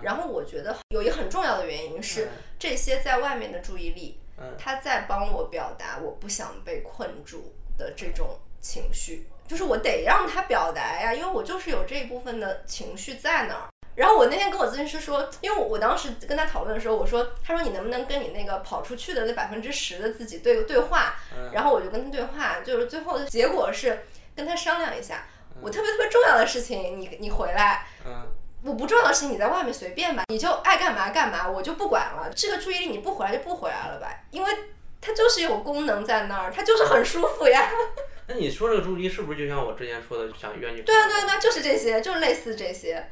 [0.02, 13.70] 然后我觉得有一个很重要的原因是嗯，这些在外面的注意力，嗯它在帮我表达我不想被困住的这种情绪，就是我得让他表达呀，因为我就是有这一部分的情绪在那儿。
[13.95, 21.15] 然后我那天跟我咨询师说，因为我我当时跟他讨论的时候，我说，他说你能不能跟你那个跑出去的那百分之十的自己对对话？
[21.36, 24.05] 嗯然后我就跟他对话，就是最后的结果是
[24.36, 25.25] 跟他商量一下，
[25.62, 28.27] 我特别特别重要的事情，你你回来，嗯，
[28.63, 32.29] 我不重要的事情你在外面随便吧，你就爱干嘛干嘛，我就不管了。
[32.36, 34.51] 这个注意力你不回来就不回来了吧，因为
[34.99, 37.69] 它就是有功能在那儿，它就是很舒服呀。
[38.27, 40.81] 那你说这个注意力是不是就像我之前说的，想约你？
[40.81, 43.08] 对啊对啊对啊，就是这些，就是类似这些。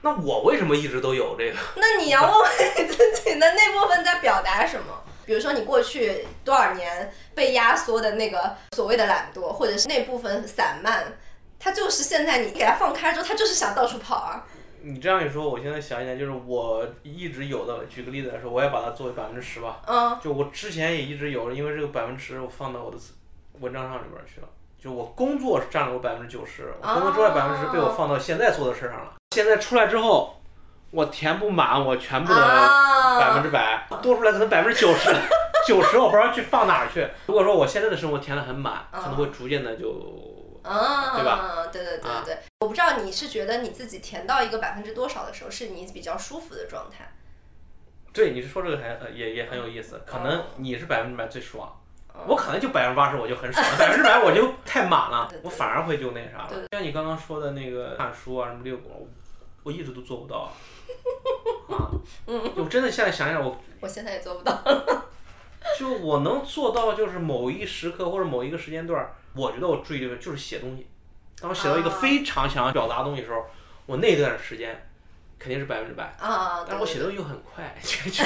[0.00, 1.58] 那我为什么一直都有这个？
[1.76, 5.04] 那你要问问你自己的那部分在表达什么？
[5.26, 11.04] 比如说你过去多少年被压缩的那个所谓的懒惰，或者是那部分散漫，
[11.58, 14.46] 它就是现在你给它放开之后，它就是想到处跑啊。
[14.80, 17.84] 你这样一说，我现在想起来，就是我一直有的。
[17.86, 19.82] 举个例子来说，我也把它作为百分之十吧。
[19.86, 22.96] 嗯就我之前也一直有，因为这个百分之十我放到我的
[23.58, 24.48] 文章上里边去了。
[24.80, 29.14] 就我工作是占了我百分之九十，我工作之外百分之十被我放到现在做的事上了。
[29.34, 30.40] 现在出来之后，
[30.90, 35.10] 我填不满我全部的啊，百分之百，多出来可能百分之九十，
[35.66, 37.08] 九十我不知道去放哪儿去。
[37.26, 39.88] 如果说我现在的生活填得很满，可能会逐渐的就
[40.62, 41.66] 啊，对吧？
[41.72, 47.12] 对对对对对，我不知道你是觉得你自己填到一个百分之多少的时候，是你比较舒服的状态。
[48.12, 51.70] 对，你是说这个还也也很有意思，可能你是百分之百最爽。
[52.26, 56.50] 我可能就百分之八十，我就很爽；百分之百我就太满了， 我反而会就那啥了。
[56.72, 59.06] 像你刚刚说的那个看书啊，什么遛狗，
[59.62, 60.52] 我一直都做不到。
[61.70, 61.90] 啊，
[62.26, 64.62] 嗯我真的现在想想，我我现在也做不到。
[65.78, 70.86] 就我能做到，就是某一时刻或者某一个时间段，我觉得我注意力就是写东西。
[71.40, 73.44] 当我写到一个非常想要表达东西的时候，
[73.86, 74.88] 我那段时间
[75.38, 76.04] 肯定是百分之百。
[76.18, 78.24] 啊，但是我写的又很快，就就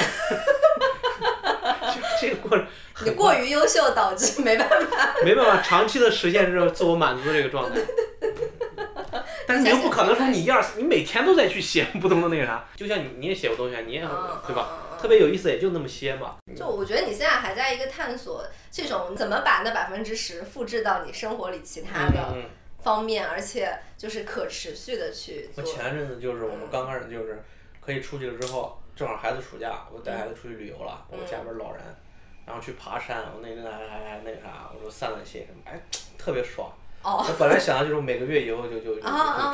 [2.29, 2.65] 这个过程。
[3.03, 7.79] 你过于优秀导致没办法，没办法长期的实现这种自我满足的这个状态。
[9.45, 14.79] 但是你又不可能说你一二你每天都在去写不同的那个啥，就像你你也写过东西，你也对吧？
[14.99, 16.35] 特别有意思也就那么些嘛。
[16.55, 22.35] 就我觉得你现在还在一个探索这种怎么把那百分之十复制到你生活里其他的
[22.81, 25.49] 方面，而且就是可持续的去。
[25.55, 27.43] 我前阵子就是我们刚开始就是
[27.81, 31.81] 可以出去了之后，正好孩子暑假，我带孩子出去旅游了，我家边老人。
[32.45, 35.79] 然后去爬山，我那个还还还那个啥，我说散散心什么，哎，
[36.17, 36.71] 特别爽。
[37.03, 39.01] 我本来想的就是每个月以后就就 就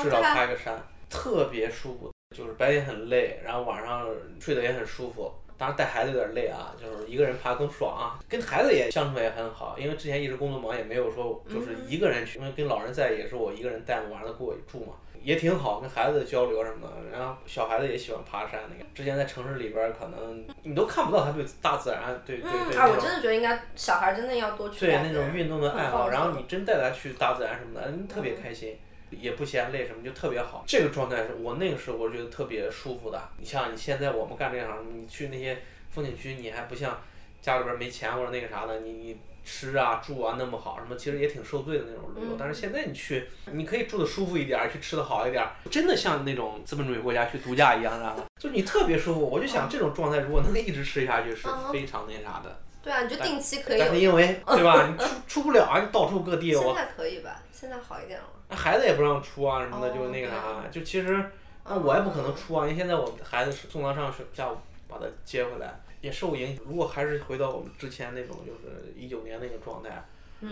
[0.03, 2.11] 至少爬一个山，特别舒服。
[2.35, 4.07] 就是白天很累，然后晚上
[4.39, 5.33] 睡得也很舒服。
[5.57, 8.21] 当然带孩子有点累啊，就是一个人爬更爽啊。
[8.29, 14.93] 跟孩子也相处也很好，因为之前一直工作忙，也没有说就是一个人去，因为跟老人在也是我一个人带嘛，晚上过住嘛。
[15.21, 18.89] 也挺好，跟孩子交流什么的，然后小孩子也喜欢爬山那个。
[18.93, 22.77] 之前在城市里边，可能你都看不到他对大自然，对对对。
[22.77, 24.85] 啊，我真的觉得应该小孩真的要多去。
[24.85, 28.77] 对那种运动的爱好，然后你真带他去大自然什么的，嗯特别开心，
[29.09, 30.63] 也不嫌累什么，就特别好。
[30.67, 33.21] 这个状态是我那个时候我觉得特别舒服的。
[33.37, 35.57] 你像你现在我们干这行，你去那些
[35.89, 36.99] 风景区，你还不像
[37.41, 39.17] 家里边没钱或者那个啥的，你你。
[39.51, 42.35] 吃啊住啊那么好，什么其实也挺受罪的那种旅游。
[42.37, 49.27] 但是现在你去，你可以住的舒服一点，去吃的好一点，真的像那种资本主义国家去度假一样，啊，就你特别舒服。
[49.27, 52.59] 我就想这种状态如果能一直持续下去，是非常那啥的。
[52.83, 53.79] 对啊，你就定期可以。
[53.79, 55.09] 但是因为对吧，你出
[55.41, 56.53] 出不了啊，你到处各地。
[56.53, 57.41] 现在可以吧？
[57.51, 58.25] 现在好一点了。
[58.49, 60.35] 那孩子也不让出啊什么的，就那个啥，
[60.71, 61.23] 就其实
[61.65, 64.57] 那我也不可能出啊，因为现在我孩子送他上学，下午
[64.87, 65.79] 把他接回来。
[66.01, 66.63] 也受影响。
[66.67, 69.89] 如果还是回到我们之前那种，就是一九年那个状态，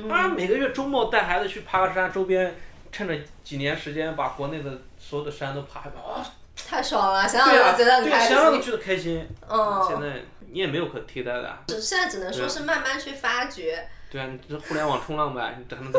[0.10, 2.55] 啊，每个月周末带孩子去爬个山，周边
[2.91, 7.27] 趁着几年时间把国内的所有的山都爬一爬，哇，太爽了！
[7.27, 8.29] 想想都觉得很开心。
[8.29, 9.27] 对，想想都觉得开心。
[9.49, 9.86] 嗯。
[9.88, 11.57] 现在你也没有可替代的。
[11.67, 13.88] 现在只能说是慢慢去发掘。
[14.09, 15.91] 对啊，你这互联网冲浪呗，你还能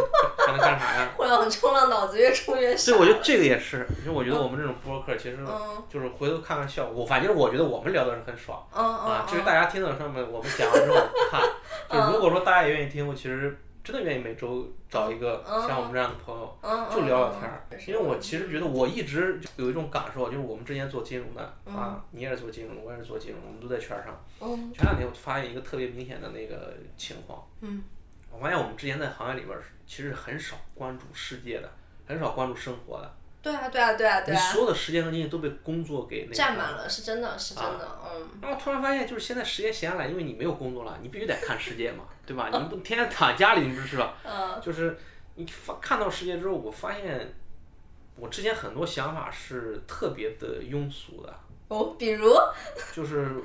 [0.47, 1.11] 还能干啥呀？
[1.17, 2.93] 互联网冲浪，脑子越冲越小。
[2.93, 5.39] 对，我觉得这个也是，其实我觉得我们这种播客，其实
[5.91, 7.05] 就是回头看看效果。
[7.05, 8.67] 反正我觉得我们聊的是很爽。
[8.73, 10.97] 啊，至于大家听到上面，我们讲完之后
[11.31, 11.43] 看，
[11.91, 16.59] 就如果说大家也愿意听，我其实真的愿意每周找一个像我们这样的朋友，
[16.91, 17.63] 就聊聊天儿。
[17.87, 24.19] 因为我其实觉得我一直有一种感受，就是我们之前做金融的啊，你也是做金融，我也是做金融，我们都在圈上。
[24.73, 27.47] 前两天我发现一个特别明显的那个情况。
[27.61, 27.85] 嗯。
[28.31, 31.71] 我发现我们之前在行业里边儿，其实很少关注世界的，
[32.07, 33.15] 很少关注生活的。
[33.41, 34.39] 对啊，对啊，对啊，对啊。
[34.41, 38.29] 你所有的时间和精力都被工作给那占满了，是真的，是真的，嗯。
[38.43, 42.51] 然后突然发现，就是现在时间闲下来，因为你没有工作了，你必须得看世界嘛，对吧？
[42.53, 44.15] 你不天天躺家里，你不是吧？
[44.25, 44.61] 嗯。
[44.61, 44.99] 就是
[45.37, 47.35] 你发看到世界之后，我发现
[48.17, 51.35] 我之前很多想法是特别的庸俗的。
[51.69, 52.33] 哦，比如。
[52.93, 53.43] 就是。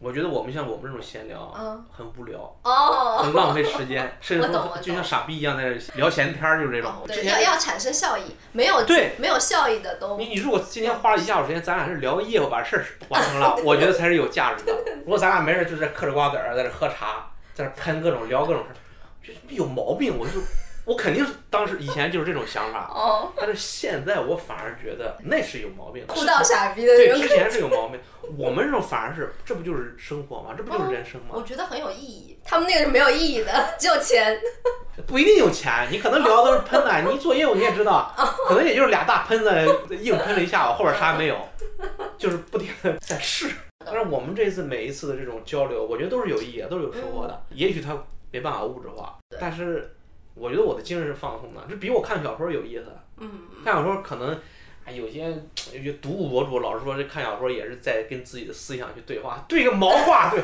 [0.00, 1.52] 我觉得我们像我们这种闲聊，
[1.90, 6.92] 很无聊，哦，很浪费时间， 甚至说就像傻逼一样在聊闲天儿，就是这种。
[7.04, 10.16] 对，要要产生效益，没有对没有效益的都。
[10.16, 14.72] 你你如果今天花了一下午时间，咱俩是聊个业务把事儿完成了， 我觉得才是有价值的。
[15.04, 20.34] 如果咱俩没事就在嗑着瓜子儿，在这喝茶，在这喷各种聊各种事儿，就有毛病，我就。
[20.88, 26.06] 我肯定是当时以前就是这种想法，但是现在我反而觉得那是有毛病。
[26.06, 28.00] 哭到傻逼的对，之前是有毛病。
[28.38, 30.54] 我们这种反而是，这不就是生活吗？
[30.56, 31.34] 这不就是人生吗？
[31.34, 32.38] 我觉得很有意义。
[32.42, 34.40] 他们那个是没有意义的，只有钱。
[35.06, 37.12] 不一定有钱，你可能聊的都是喷子。
[37.12, 38.10] 你做业务你也知道，
[38.48, 39.50] 可能也就是俩大喷子
[39.96, 41.36] 硬喷了一下午，后边啥也没有，
[42.16, 43.50] 就是不停的在试。
[43.84, 47.42] 但是我们这次每一次的这种交流，我觉得都是有意义的，都是有收获的。
[47.50, 47.96] 也许它
[48.30, 49.94] 没办法物质化，但是。
[50.38, 52.86] 我觉得我的精神是放松的，这比我看小说有意思。
[53.18, 53.30] 嗯
[53.64, 54.38] 看小说可能，
[54.84, 55.24] 哎，有些
[55.72, 60.40] 有些读物博主老是说这看小说也是在跟自己的思想去对话，对个毛话，对，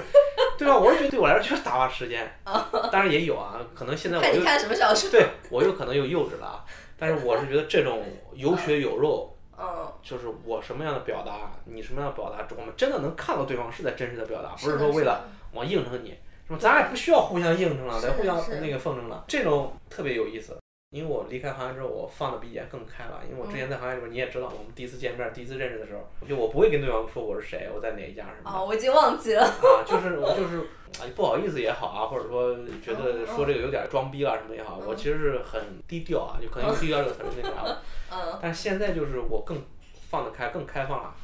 [0.59, 0.77] 对吧？
[0.77, 2.29] 我是觉得对我来说就是打发时间。
[2.91, 5.09] 当然也有啊，可能现在我看看什么小说？
[5.11, 6.65] 对我又可能又幼稚了啊。
[6.99, 8.03] 但是我是觉得这种
[8.35, 16.15] 有血有肉，嗯，就是我什么样的表达，你什么样的表达，我们真的能看到对方是在真实的表达，不是说为了我应承你。
[16.47, 16.59] 是吧？
[16.61, 20.57] 咱俩不需要互相应承了，得互相那个奉承了，这种特别有意思。
[20.91, 23.21] 因为我离开行业之后，我放的比以前更开了。
[23.29, 28.57] 因为我之前在行业里边，你也知道，我们第一次见面、第一次认识的时候，就我不会跟对方说我是谁，我在哪一家什么的。
[28.57, 29.43] 哦，我已经忘记了。
[29.43, 30.59] 啊，就是我就是
[31.01, 37.83] 啊，不好意思也好啊，或者说觉得说这个有点装逼了什么也好，我其实是很低调啊，就可能用低调这个词儿那啥了。
[38.13, 38.39] 嗯。
[38.41, 39.61] 但是现在就是我更
[40.09, 41.15] 放得开，更开放了，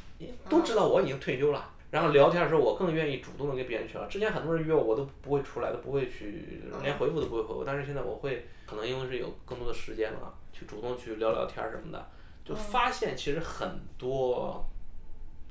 [0.49, 1.69] 都知道我已经退休了。
[1.91, 4.07] 然后聊天的时候，我更愿意主动的跟别人去了。
[4.07, 7.63] 之前很多人约我，我都不会出来，都不会去，连回复都不会回复。
[7.65, 12.07] 但是现在我会，可能因为是有更多的时间了，去主动去聊聊天什么的，
[12.45, 14.65] 就发现其实很多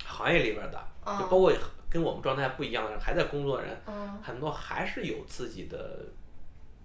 [0.03, 0.83] 行业里边的，
[1.19, 1.53] 就包括
[1.91, 3.77] 跟我们状态不一样的人，还在工作的人，
[4.23, 6.07] 很多还是有自己的，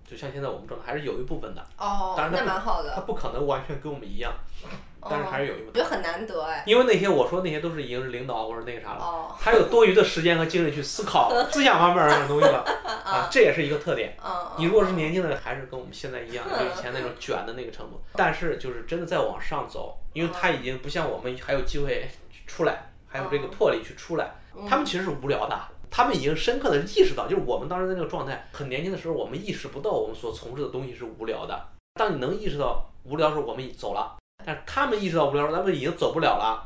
[0.03, 1.65] 就像现在我们状态，还是有一部分的。
[1.77, 2.93] 哦，那蛮好的。
[2.93, 4.33] 他不可能完全跟我们一样。
[5.09, 6.63] 但是还是有一部分，我觉得很难得哎。
[6.65, 12.63] 因为那些我说那些都是已经是领导或者那个啥了，他有多余的时间和精力去思考 思想方面的东西了
[13.05, 14.17] 啊，这也是一个特点。
[14.57, 18.01] 你如果是年轻的，还是跟我们现在一样，就以前那种 卷的那个程度。
[18.13, 22.09] 但是就是真的在往上走，因为他已经不像我们还有机会
[22.47, 24.35] 出来，还有这个魄力去出来。
[24.67, 25.59] 他们其实是无聊的，
[25.91, 31.67] 他们已经深刻的意识到，就是我们当时在那个状态很年轻的时候，我们意识不到我们所从事的东西是无聊的。
[31.95, 34.15] 当你能意识到无聊的时候，我们走了。
[34.45, 36.61] 但是他们意识到无聊，他们已经走不了了，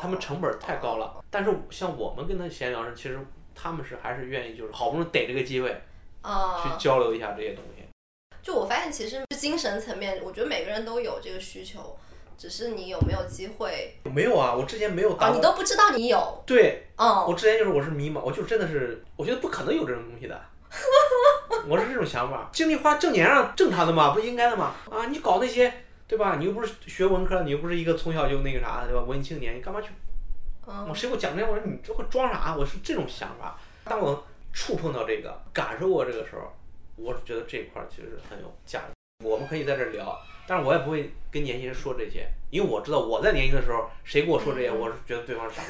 [0.00, 1.12] 他们成本太高了。
[1.28, 3.18] 但是像我们跟他闲聊时，其实
[3.52, 7.82] 他们是还是愿意，就是好不容易逮这个机会，去交流一下这些东西。
[8.42, 11.98] 就我发现，其实精神层面，我觉得每个人都有这个需求，
[12.38, 13.98] 只是你有没有机会。
[14.04, 15.12] 没有啊，我之前没有。
[15.16, 16.42] 啊，你都不知道你有。
[16.46, 16.86] 对。
[16.96, 17.24] 嗯。
[17.26, 20.40] 我之前就是我是迷茫，我就真的是，我觉得不可能有这种东西的。
[21.68, 24.74] 我是这种想法，精力花挣钱上正常的嘛，不应该的嘛？
[24.88, 25.72] 啊，你搞那些。
[26.08, 26.36] 对吧？
[26.38, 29.02] 你又不是学文科，你又不是一个从小就那个啥的，对吧？
[29.02, 29.88] 文艺青年，你干嘛去？
[30.88, 31.48] 我谁给我讲这些？
[31.48, 32.54] 我说你这会装啥？
[32.56, 33.58] 我是这种想法。
[33.84, 36.52] 当我触碰到这个，感受过这个时候，
[36.96, 38.86] 我是觉得这一块其实很有价值。
[39.24, 45.68] 我们可以在这聊，但是我也不会跟年轻人说这些，因为我知道我在年轻的时候，谁跟我说这些，我是觉得对方是傻逼，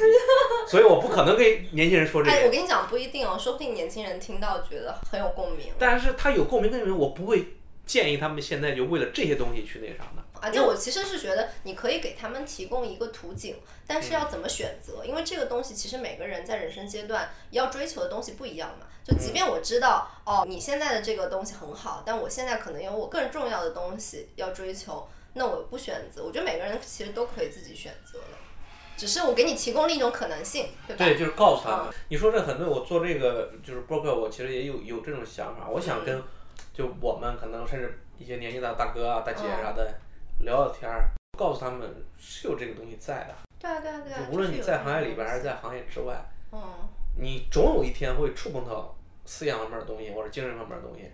[0.69, 2.37] 所以我不可能跟年轻人说这些。
[2.37, 5.73] 哎，我跟你讲，不一定哦，说不定年轻人听到觉得很有共鸣。
[5.79, 6.97] 但是他有共鸣，跟什么？
[6.97, 7.45] 我不会
[7.85, 10.25] 建议他们现在就为了这些东西去那啥的。
[10.41, 15.05] 啊，就我其实是觉得你可以给他们提供一个途径，但是要怎么选择？
[15.05, 18.87] 因为这个东西其实每个人在人生阶段要追求的东西不一样嘛。
[19.05, 26.25] 就即便我知道哦，你现在的这个东西很好，但我现在可能有我更重要的东西要追求，那我不选择。
[26.25, 28.25] 我觉得每个人其实都可以自己选择的，
[28.97, 31.05] 只是我给你提供另一种可能性，对吧？
[31.05, 32.67] 对，就是告诉他们，你说这很对。
[32.67, 36.21] 我做这个就是播客，我其实也有有这种想法，我想跟
[36.75, 39.95] 就我们可能甚至一些年纪大的大哥啊、大姐啥的。
[40.41, 43.35] 聊聊天儿，告诉他们是有这个东西在的。
[43.59, 44.29] 对啊对啊对啊！
[44.31, 46.15] 无论你在行业里边还是在行业之外，
[46.53, 46.61] 嗯，
[47.19, 48.95] 你总有一天会触碰到
[49.25, 51.11] 思想方面的东西或者精神方面的东西。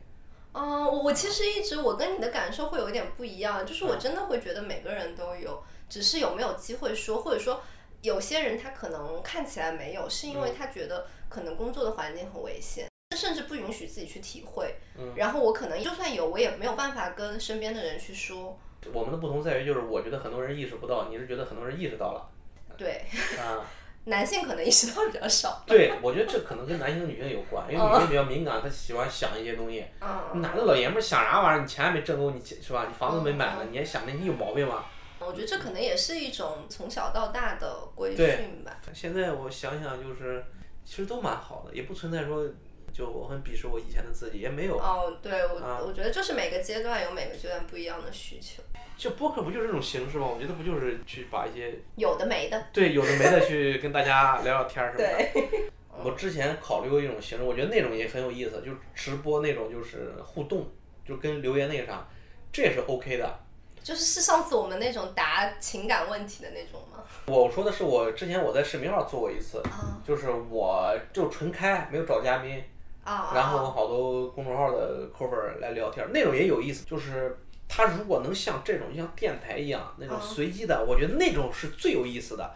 [0.52, 7.62] 嗯，我其实一直我跟你的感受会有一点不一样，就是我真的会觉得每个人都有，只是有没有机会说，或者说
[8.02, 14.74] 有些人他可能看起来没有，是因为他觉得可能工作的环境很危险，甚至不允许自己去体会。
[14.98, 15.14] 嗯。
[15.16, 18.58] 然后我可能就算有，我也没有办法跟身边的人去说。
[18.92, 22.28] 我们的不同在于，就是我觉得很多人意识不到，你是觉得很多人意识到了。
[22.76, 23.02] 对。
[23.38, 23.60] 啊。
[24.04, 25.62] 男性可能意识到比较少。
[25.64, 29.84] 对，我觉得这可能跟男性和女性有关，因为女性比较敏感，她喜欢想一些东西。
[30.00, 30.40] 嗯。
[30.42, 31.62] 男的老爷们想啥玩意儿？
[31.62, 32.86] 你钱还没挣够，你是吧？
[32.88, 34.86] 你房子没买呢，你还想着，你有毛病吗？
[35.20, 38.76] 我觉得这可能也是一种从小到大的规训吧。
[38.92, 40.44] 现在我想想，就是
[40.84, 42.44] 其实都蛮好的，也不存在说。
[42.92, 44.78] 就我很鄙视我以前的自己，也没有。
[44.78, 48.62] 哦，对，我我觉得就是每个阶段有每个阶段不一样的需求。
[48.96, 50.28] 就播客不就是这种形式吗？
[50.32, 52.66] 我觉得不就是去把一些有的没的。
[52.72, 55.32] 对，有的没的去跟大家聊聊天儿什么的。
[55.32, 55.70] 对。
[56.04, 60.66] 我之前考虑过一种形式，我觉得那种也很有意思，就是直播那种，就是互动，
[61.06, 62.06] 就跟留言那个啥，
[62.52, 63.38] 这也是 OK 的。
[63.82, 67.02] 就是是上次我们那种答情感问题的那种吗？
[67.26, 69.60] 我说的是我之前我在视频号做过一次，
[70.06, 72.62] 就是我就纯开，没有找嘉宾。
[73.04, 76.84] 然后好多公众号的扣粉来聊天，那种也有意思。
[76.84, 77.36] 就是
[77.68, 82.54] 他如果能像这种像电台一样那种随机的，我觉得那种是最有意思的。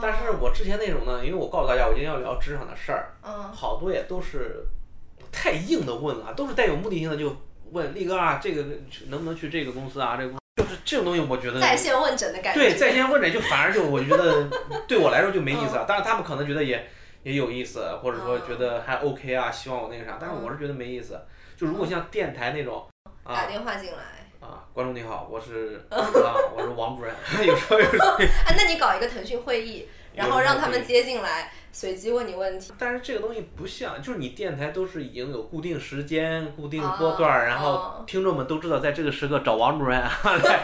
[0.00, 3.12] 但是我之前那种呢，因为我告诉大家，我今天要聊职场的事儿，
[3.52, 4.64] 好多也都是
[5.30, 7.36] 太硬的问了，都是带有目的性的，就
[7.70, 8.64] 问力哥啊，这个
[9.08, 10.16] 能不能去这个公司啊？
[10.16, 12.60] 这个就是这种东西，我觉得在线问诊的感觉。
[12.60, 14.48] 对，在线问诊就反而就我觉得
[14.88, 15.84] 对我来说就没意思了。
[15.86, 16.90] 但是他们可能觉得也。
[17.22, 21.20] 也有意思，或者说觉得还 OK 啊，希望我那个啥，但是我是觉得没意思。
[21.56, 22.86] 就如果像电台那种，
[23.24, 23.98] 打电话进来，
[24.40, 25.96] 啊，观众你好，我是啊
[26.56, 27.14] 我是王主任。
[27.46, 28.16] 有时候有时候。
[28.18, 32.72] 哎，那你搞一个腾讯会议，然后让他们接进来，随机问你问题。
[32.76, 40.60] 但是这个东西不像，就是你电台都是已经有固定时间、固定波段，然后听众们都知道在这个时刻找王主任 来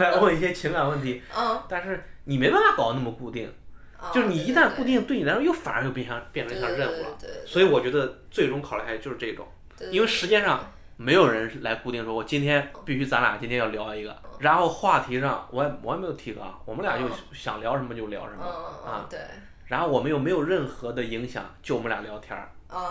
[0.00, 1.22] 来问一些情感问题。
[1.36, 1.62] 嗯。
[1.68, 3.52] 但是你没办法搞那么固定，
[4.12, 7.18] 就是你一旦固定，对你来说又反而又变成变成一项任务了。
[7.46, 9.46] 所以我觉得最终考虑还就是这种，
[9.90, 10.72] 因为时间上。
[11.02, 19.18] 没有人来固定说，我今天必须咱俩今天要聊一个，然后话题上我也我也没有提纲，我们俩就想聊什么就聊什么啊，对，
[19.64, 22.50] 然后我们又没有任何的影响，就我们俩聊天儿，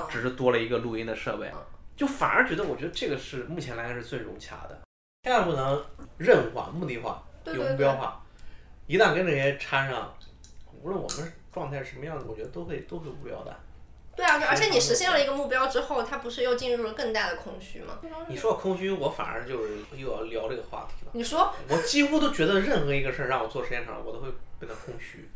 [0.10, 1.51] 只是多了一个录音的设备，
[1.95, 4.82] 就反而觉得我觉得这个是目前来看是最融洽的，
[5.22, 5.80] 千万不能
[6.18, 8.20] 任务化、目的化、有目标化，
[8.88, 10.12] 一旦跟这些掺上，
[10.82, 13.55] 无论我们状态是什么样子，我觉得都会都会无聊的。
[14.15, 17.99] 对啊，而且你实现了一个目标之后，它不是又进入了更大的空虚吗？
[18.27, 21.11] 你说空虚，我反而就是又要聊这个话题了。
[21.13, 24.27] 你说，我几乎都觉得任何一个事儿让我做时间长了，我都会
[24.59, 25.30] 变得空虚，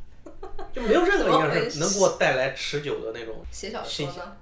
[0.74, 4.36] 就没有任何一件事能给我带来持久的那种写小说呢？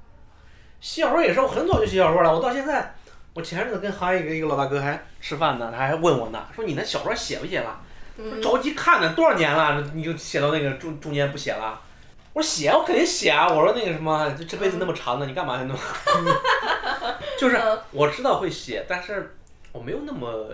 [0.80, 2.34] 写小说也是，我很早就写小说了。
[2.34, 2.96] 我到现在，
[3.36, 7.80] 我前阵子跟行业一个一个老大哥还吃饭呢，他还问我呢，说你那小说写不写了？
[8.42, 11.82] 着急看呢，多少年了，你就写到那个中中间不写了？
[12.34, 13.48] 我说写，我肯定写啊！
[13.50, 15.76] 我说那个什么，这这辈子那么长的，你干嘛要弄？
[17.38, 17.60] 就是
[17.92, 19.36] 我知道会写，但是
[19.74, 20.50] 我没有那么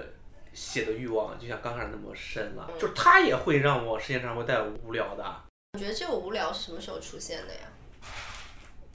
[0.53, 2.68] 写的欲望，就像刚开始那么深了。
[2.80, 5.24] 就是它也会让我时间长会带无聊的。
[5.74, 7.62] 你觉得这个无聊是什么时候出现的呀？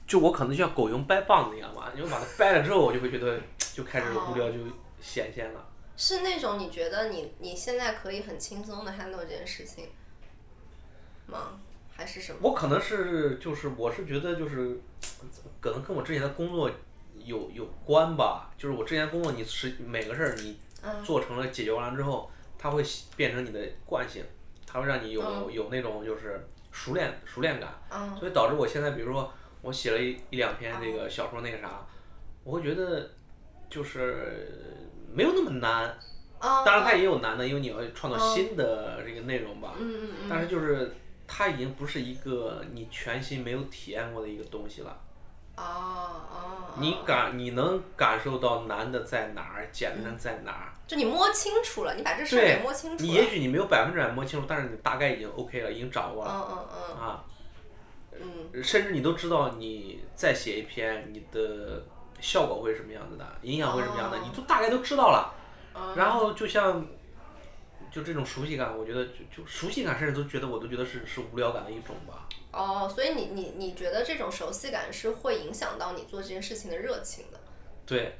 [0.05, 3.39] 就我可能像狗熊掰棒子一样吧，因为把它掰了之后，我就会觉得
[3.73, 4.57] 就开始无聊就
[4.99, 5.65] 显现了。
[5.95, 9.89] 是那种你觉得你你现在可以很轻松的 handle 这件事情
[11.27, 11.59] 吗？
[11.95, 12.39] 还是什么？
[12.41, 14.79] 我可能是就是我是觉得就是，
[15.61, 16.69] 可能跟我之前的工作
[17.23, 18.51] 有有关吧。
[18.57, 20.57] 就是我之前工作，你是每个事儿你
[21.05, 22.83] 做成了解决完了之后，它会
[23.15, 24.25] 变成你的惯性，
[24.65, 27.71] 它会让你有有那种就是熟练熟练感。
[28.19, 29.31] 所以导致我现在比如说
[29.61, 31.85] 我写了一一两篇这个小说那个啥，
[32.43, 33.11] 我会觉得
[33.69, 34.49] 就是
[35.13, 35.97] 没有那么难。
[36.39, 39.73] 当然它也有难的，因为你要创造新的这个内容吧。
[39.79, 40.27] 嗯嗯嗯。
[40.29, 40.95] 但是就是。
[41.25, 44.99] 它已经不是一个你全新没有体验过的一个东西了。
[45.55, 46.75] 哦哦。
[46.77, 50.73] 你感你能感受到难的在哪儿，简单在哪儿？
[50.85, 53.09] 就你摸清楚了，你把这事给摸清楚了。
[53.09, 56.45] 你也许你没有百分之百摸清楚，但是你大概已经 OK 了，已经掌握了。
[56.51, 57.01] 嗯嗯嗯。
[57.01, 57.23] 啊。
[58.21, 58.61] 嗯。
[58.63, 61.83] 甚至你都知道，你再写一篇，你的
[62.23, 65.35] 效果会是什么样子的，影响会什么样的，你都大概都知道了。
[65.95, 66.87] 然后就像。
[67.91, 72.27] 就这种熟悉感，我觉得就就熟悉感，甚至都觉得我都觉得是是无聊感的一种吧。
[72.51, 77.39] 哦，所以你你你觉得这种熟悉感是会影响到你做这件事情的热情的？
[77.85, 78.17] 对。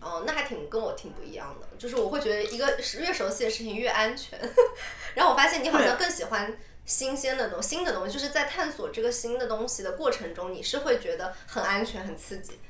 [0.00, 4.38] 哦，那还挺跟我挺不一样的，就是我会觉得一个越熟悉的事情越安全。
[5.16, 12.60] 然后我发现你好像更喜欢新鲜的东新的东西，就是在探索这个新的东西的过程中，你是会觉得很安全、很刺激。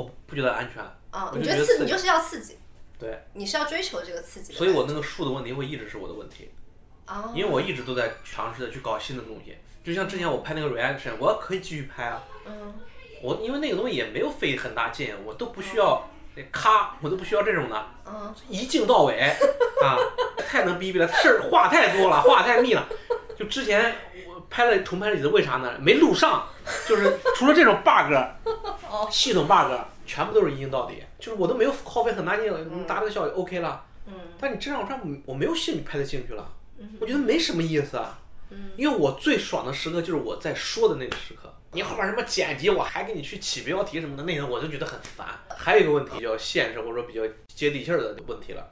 [0.00, 0.82] 我不觉得安全。
[1.10, 2.56] 啊，你觉得刺，你就是要刺激。
[2.98, 6.50] 对，你是要追求这个刺激，所以我那个树的问题会一直是我的问题，
[7.34, 12.74] 因为我一直都在尝试的去搞新的东西，就像之前我拍那个 reaction，我可以继续拍啊，嗯。
[13.22, 16.08] 我因为那个东西也没有费很大劲，我都不需要
[16.52, 18.34] 咔，我都不需要这种的，嗯。
[18.48, 19.18] 一镜到尾
[19.82, 19.96] 啊，
[20.38, 22.86] 太能逼逼了，事儿话太多了，话太密了，
[23.34, 23.96] 就之前
[24.28, 25.78] 我拍了重拍了几次，为啥呢？
[25.80, 26.48] 没录上，
[26.86, 28.12] 就是除了这种 bug，
[29.10, 29.72] 系统 bug。
[30.06, 32.52] 全部都是一镜到底，就是我都没有耗费很大劲，
[32.84, 33.84] 达到效果 OK 了。
[34.08, 34.14] 嗯。
[34.40, 34.92] 但你真让我这
[35.24, 36.52] 我没有兴趣拍的兴趣了。
[36.78, 36.96] 嗯。
[37.00, 38.18] 我觉得没什么意思啊。
[38.48, 38.72] 嗯。
[38.76, 41.54] 因为我最爽的时刻就是我在说的那个时刻。
[41.70, 45.28] 你后面什么剪辑，我还给你去起标题什么的，那个我就觉得很烦。
[45.48, 48.68] 还有一个问题比较现实或者说比较接地气儿的问题了，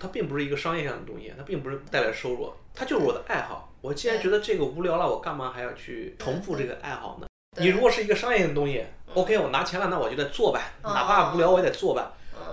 [0.00, 3.68] 它并不是一个商业上的东西，它并不是带来收入，它就是我的爱好。
[3.80, 7.26] 我既然觉得这个无聊了，我干嘛还要去重复这个爱好呢？
[7.56, 12.04] 你如果是一个商业的东西，OK，我拿钱了，那我就得做呗，哪怕无聊我也得做呗。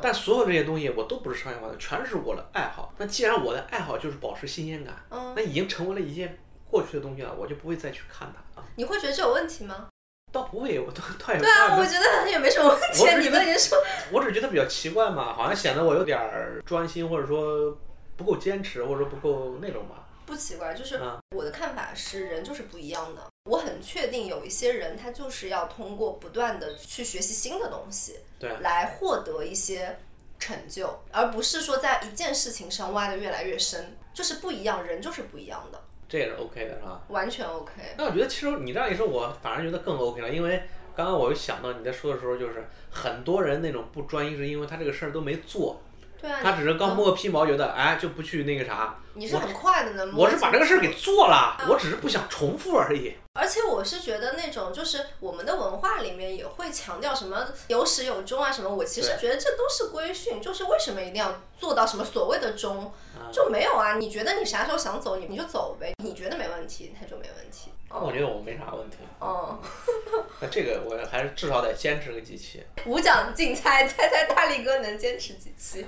[0.01, 2.91] 但所有这些东西我都不是商业化的，全是我的爱好。
[2.97, 4.95] 那既然我的爱好就是保持新鲜感，
[5.35, 6.37] 那已经成为了一件
[6.69, 8.65] 过去的东西了，我就不会再去看它啊。
[8.75, 9.87] 你会觉得这有问题吗？
[10.31, 11.39] 倒不会，我倒 倒也。
[11.39, 13.05] 对啊，我觉得也没什么问题。
[13.21, 13.77] 你们也说。
[14.11, 16.19] 我只是觉得比较奇怪嘛，好像显得我有点
[16.65, 17.77] 专心，或者说
[18.17, 20.04] 不够坚持，或者说不够那种吧。
[20.25, 20.99] 不奇怪，就是
[21.35, 23.21] 我的看法是，人就是不一样的。
[23.49, 29.97] 我很确定有一些人，他就是要通过不断的去学习新的东西，对，来获得一些
[30.39, 35.79] 成就，而不是说在一件事情上挖的越来越深，就是不一样，人就是不一样的。
[36.07, 37.01] 这也是 OK 的，是吧？
[37.09, 37.71] 完全 OK。
[37.97, 40.63] 那我觉得其实你这样一说，我反而觉得更 OK 了，因为
[40.95, 45.81] 刚刚我又想到你在说的时候，就是很多人那种不专一，是因为他这个事儿都没做，
[46.25, 48.95] 对啊，他只是刚摸个皮毛，觉得哎就不去那个啥。
[49.13, 53.13] 你是很快的呢，我是把这个事儿给做了，我只是不想重复而已。
[53.33, 62.91] 而且我是觉得那种就是我们的文化里面也会强调什么有始有终啊什么，我其实觉得这都是规训，就是为什么一定要做到什么所谓的终，
[63.31, 63.95] 就没有啊？
[63.95, 67.71] 你觉得你啥时候想走，你你就走呗，你觉得没问题，他就没问题。
[67.89, 68.97] 我觉得我没啥问题。
[69.19, 69.57] 哦，
[70.41, 72.61] 那这个我还是至少得坚持个几期。
[72.85, 75.85] 五奖竞猜，猜猜大力哥能坚持几期？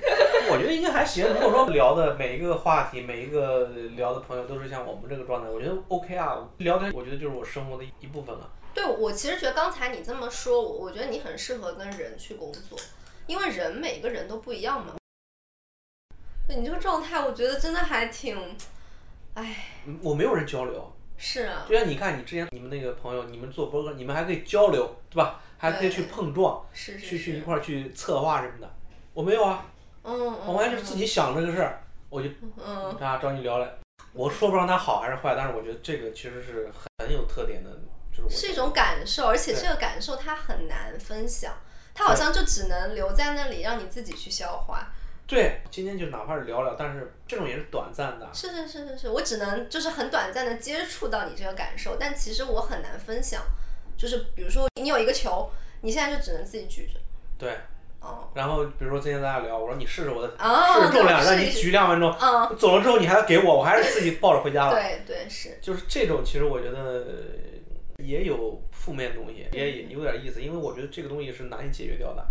[0.49, 1.27] 我觉得应该还行。
[1.27, 3.67] 如果说聊的每一个话题，每一个
[3.97, 6.47] 聊的朋友都是像我们这个状态，我觉得 OK 啊。
[6.59, 8.49] 聊天，我觉得就是我生活的一部分了。
[8.73, 12.79] 对，我其实觉得刚才你这么说，我我觉得你很适合跟人去工作，
[13.25, 14.93] 因为人每个人都不一样嘛。
[16.47, 18.55] 对你这个状态，我觉得真的还挺，
[19.33, 19.55] 唉。
[20.01, 20.93] 我没有人交流。
[21.17, 25.41] 是啊，就像你看，你之前你们那个朋友，你们做播客，你们还可以交流，对吧？
[25.57, 28.71] 还可以去碰撞，去去一块儿去策划什么的。
[29.13, 29.65] 我没有啊，
[30.03, 32.29] 嗯，我完全是自己想这个事儿，我就
[32.63, 33.67] 嗯啊找你聊来。
[34.13, 37.71] 我说不上它好还是坏，但是我觉得这个其实是很有特点的，
[38.15, 41.51] 就是是一种感受，而且这个感受它很难分享，
[41.95, 44.93] 它好像就只能留在那里，让你自己去消化。
[45.27, 48.29] 对，今天就哪怕是聊聊，但是这种也是短暂的。
[48.33, 53.43] 是是是是是，我只能就是很短暂的接触到你这个感受，但其实我很难分享。
[53.97, 55.49] 就是比如说你有一个球，
[55.81, 56.97] 你现在就只能自己举着。
[57.37, 57.57] 对。
[57.99, 58.29] 哦。
[58.33, 62.09] 然后比如说今天咱俩聊，我说你试试我的试试重量，让你举两分钟。
[62.21, 62.55] 嗯。
[62.57, 64.73] 走了之后你还要给我， 我还是自己抱着回家了。
[64.73, 65.57] 对对是。
[65.61, 67.05] 就是这种，其实我觉得
[67.97, 72.25] 也有负面东西，也也有点意思，因为我觉得这个东西是难以解决掉的。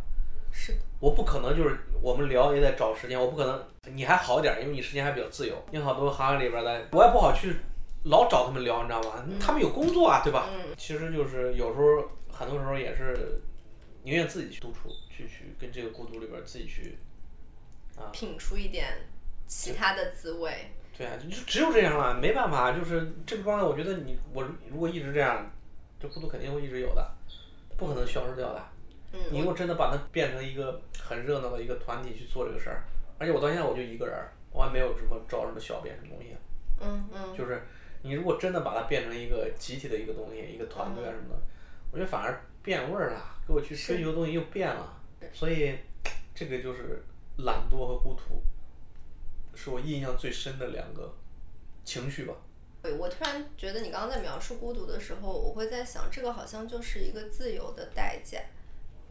[0.58, 5.54] 是的，我不可能就是我们聊也得找时间，我不可能你还好点，因为你时间还比较自由。
[5.70, 7.54] 你好多行业里边的，我也不好去
[8.04, 9.22] 老找他们聊，你知道吗？
[9.38, 10.48] 他们有工作啊，对吧？
[10.50, 10.74] 嗯。
[10.78, 13.38] 其实就是有时候，很多时候也是
[14.02, 16.96] 宁愿自己去独处，去去跟这个孤独里边自己去
[17.98, 18.86] 啊，品出一点
[19.46, 20.72] 其他的滋味。
[20.96, 23.64] 对啊，就只有这样了，没办法，就是这个状态。
[23.64, 25.50] 我觉得你我如果一直这样，
[26.00, 27.14] 这孤独肯定会一直有的，
[27.76, 28.64] 不可能消失掉的。
[29.30, 32.84] 你如果真的把它变成一个很热闹的一个团体去做这个事儿，
[33.18, 34.16] 而且我到现在我就一个人，
[34.52, 36.36] 我还没有什么招什么小编什么东西。
[36.80, 37.36] 嗯嗯。
[37.36, 37.62] 就是
[38.02, 41.40] 你如果真的把它变成一个集体的一个东西，一个团队啊什么的，
[41.92, 45.00] 我觉得反而变味儿了，给我去追求的东西又变了。
[45.32, 45.76] 所以
[46.34, 47.02] 这个就是
[47.38, 48.42] 懒惰和孤独，
[49.54, 51.14] 是我印象最深的两个
[51.84, 52.34] 情绪吧。
[52.82, 58.38] 对，我突然觉得你刚刚在描述孤独的时候，我会在想，这个好像就是一个自由的代价。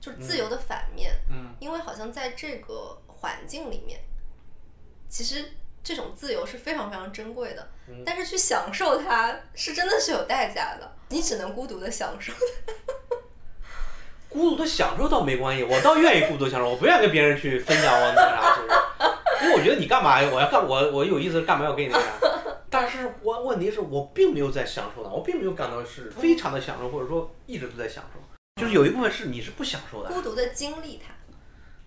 [0.05, 3.99] 就是自由的反面，嗯，因为好像在这个环境里面，
[5.09, 5.43] 其实
[5.83, 7.67] 这种自由是非常非常珍贵的，
[8.05, 12.31] 但是去享受它是真的是有代价的，你只能孤独的享受。
[14.29, 18.57] 孤独的享受倒没关系，我倒愿意孤独享受，我不愿意跟别人去分享我那啥，
[19.41, 22.05] 因为我觉得你干嘛我要干我我有意思干嘛要跟你那啥？
[22.69, 28.19] 但是我问题是我并没有在享受呢，我并没有感到是非常的享受，或者说一直都在享受。
[28.61, 31.11] 就是有一部分是你是不享受的，孤独的经历它，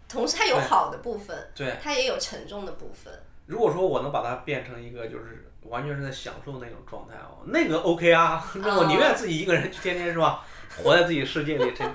[0.07, 3.11] 同时它有好的部分，对，它也有沉重的部分。
[3.47, 10.45] 如果说我能把它变成一个就是完全是在享受那种状态哦，那个 OK 啊，那我宁愿自己一个人去天天是吧，
[10.85, 11.87] 活在自己世界里，真是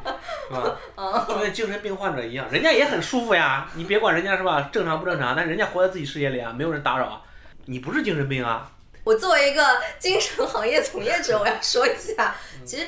[0.49, 1.26] 吧？
[1.28, 3.69] 就跟精神病患者一样，人家也很舒服呀。
[3.76, 7.24] 你别管人家是吧，正常不正常，但人家活在自己世界里啊，没有人打扰。
[7.65, 8.71] 你不是精神病啊？
[9.03, 9.63] 我作为一个
[9.99, 12.88] 精神行业从业者，我要说一下，其实。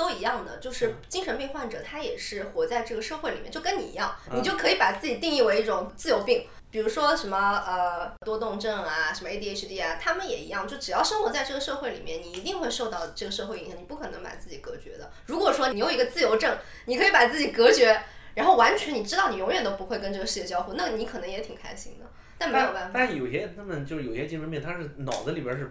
[0.00, 15.10] 都一样的，就是精神病患者，他也是活在这个社会里面，就跟你一样，你就可以把自己定义为一种自由病，比如说什么呃多动症啊，什么 ADHD 啊，他们也一样，就只要生活在这个社会里面，你一定会受到这个社会影响，你不可能把自己隔绝的。
[15.26, 18.00] 如果说你有一个自由症，你可以把自己隔绝，
[18.34, 22.06] 然后完全你知道你永远都不会跟这个世界交互，那你可能也挺开心的。
[22.38, 22.90] 但没有办法。
[22.94, 25.70] 但有些他们就是有些精神病，他是脑子里边是。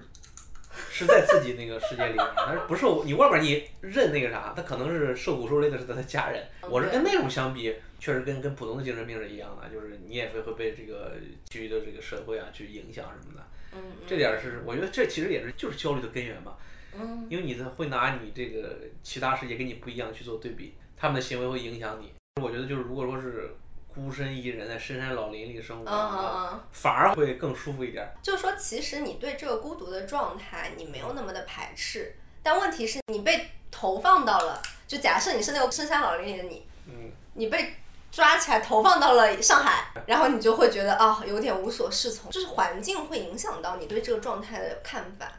[0.91, 6.45] 是在自己那个世界里面，但是不受你外边你认那个啥，他可能是受苦受累的是他的家人。
[6.69, 11.13] 我是跟那种相比，确实跟跟普通的精神病是一样的，就是你也会会被这个
[11.45, 13.45] 基于的这个社会啊去影响什么的。
[13.73, 16.57] 嗯这点是我觉得这其实也是就是焦虑的根源吧。
[16.97, 17.27] 嗯。
[17.29, 22.13] 因为你会拿你这个其他世界跟你不一样去做对比，他们的行为会影响你。
[22.41, 23.51] 我觉得就是如果说是。
[23.99, 28.09] 孤身一人在深山老林里生活，反而会更舒服一点。
[28.23, 32.15] 就是说，其实你对这个孤独的状态，你没有那么的排斥。
[32.41, 37.75] 但问题是你被投放到了，就假设你是那个深山老林里的你，嗯，你被
[38.09, 42.31] 抓起来投放到了上海，然后你就会觉得啊，有点无所适从。
[42.31, 45.29] 就是环境会影响到你对这个状态的看法。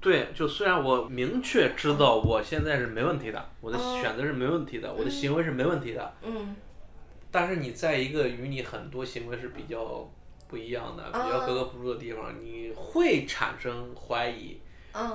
[0.00, 6.56] 对，就虽然我明确知道我现在是没问题的，我的选择是没问题的，我的行为是没问题的，嗯。
[7.34, 10.08] 但是你在一个与你很多行为是比较
[10.46, 14.60] 不一样的、比较格格不入的地方，你会产生怀疑，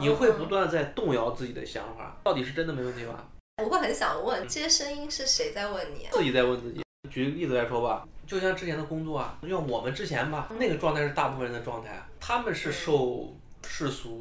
[0.02, 3.24] 你会不断在动摇自己的想法，到底是真的没问题吗？
[3.64, 6.10] 我会很想问，这些声音是谁在问你？
[6.12, 6.84] 自己在问自己。
[7.10, 13.34] 举个例子来说吧，就像之前的工作啊，像我们之前吧，那个状态是大部分人的状态，他们是受
[13.66, 14.20] 世俗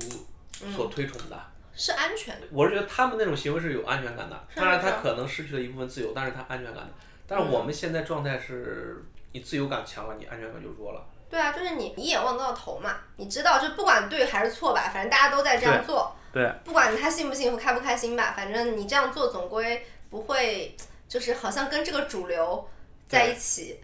[0.73, 1.37] 所推崇的，
[1.75, 2.47] 是安全的。
[2.53, 6.91] 我是觉得他们那种行为是有安全感的，当然他可能失去了一部分自由，但是他安全感的。
[7.31, 11.07] 但是我们现在状态是，你自由感强了，你安全感就弱了。
[11.29, 16.17] 对啊，就是你一眼望到头嘛，你知道，就不管对还是错吧，反正大家都在这样做。
[16.33, 16.51] 对。
[16.65, 20.75] 不管他幸不幸福、开不开心吧，反正你这样做总归不会，
[21.07, 22.67] 就是好像跟这个主流
[23.07, 23.79] 在一起，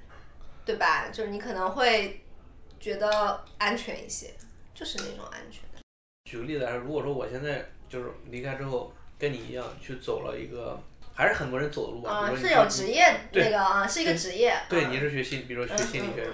[0.65, 1.09] 对吧？
[1.13, 2.25] 就是你可能会
[2.81, 4.33] 觉得安全一些，
[4.75, 5.61] 就是那种安全。
[6.25, 10.81] 举个例子来说，如果说我现在就是离开之后，跟你一样去走了一个。
[11.15, 14.53] 还是很多人走的路啊，是有职业那个啊，是一个职业。
[14.69, 16.33] 对，你是学心，比如说学心理学的，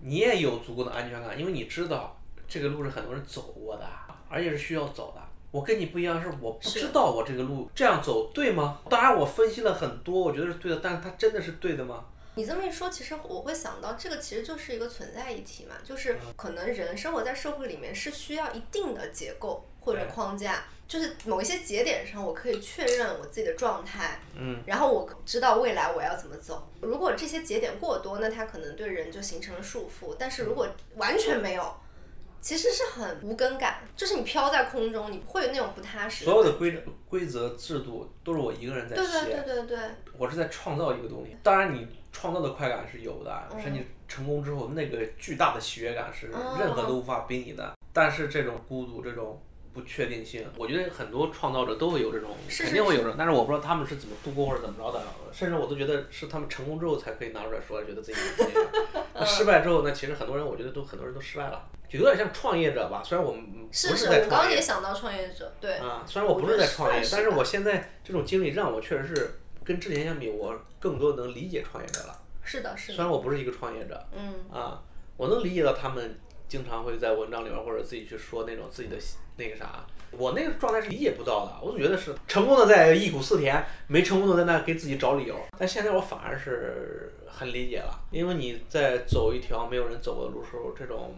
[0.00, 3.86] 你也有足够的安全感，因为你知道这个路是很多人走过的，
[4.30, 5.22] 而且是需要走的。
[5.50, 8.78] 我跟你不一样，是我不知道我这个路这样走对吗？
[8.88, 12.04] 当然我分析了很多，我觉得是对的，但是它真的是对的吗？
[12.36, 20.64] 你这么一说，其实我会想到，这个其实就是一个存在议题嘛，就是可能人生活在社会里面是需要一定的结构或者框架。
[20.90, 26.68] 就是某一些节点上，我可以确认我自己的状态，嗯，然后我知道未来我要怎么走。
[26.80, 30.16] 如果这些节点过多，那它可能对人就形成了束缚。
[30.18, 30.66] 但是如果
[30.96, 31.72] 完全没有，
[32.40, 36.24] 其实是很无根感，就是你飘在空中，你会有那种不踏实。
[36.24, 39.78] 所有的规规则制度都是我一个人在写，对对对对对，
[40.18, 41.36] 我是在创造一个东西。
[41.40, 46.26] 当然，你创造的快感是有的，是你成功之后那个巨大的喜悦感是
[46.58, 47.76] 任何都无法比拟的。
[47.92, 49.40] 但是这种孤独，这种。
[49.72, 55.02] 不确定性，我觉得很多创造者都会有这种，肯定会有这种，但是我不知道他们是怎么度过或者怎么着的，
[55.32, 58.18] 甚至我都觉得是他们成功之后才可以拿出来说，觉得自己
[59.24, 74.82] 失败之后，那其实很多人我觉得都很多人都失败了，就有点像创业者吧，虽然我们不是在创业，我刚也想到创业者，对，啊，虽然我不是在创业，但是我现在这种经历让我确实是跟之前相比，我更多能理解创业者了，是的，是的，虽然我不是一个创业者，嗯，啊，
[75.16, 76.18] 我能理解到他们
[76.48, 78.96] 经常会在文章里面或者自己去说那种自己的
[79.40, 79.84] 那个啥。
[80.12, 85.36] 我那个状态是理解不到的，我总觉得是成功的在忆苦思甜，没成功的在那给自己找理由。
[85.56, 91.14] 但现在我反而是很理解了，因为你在走一条没有人走过的路时候，这种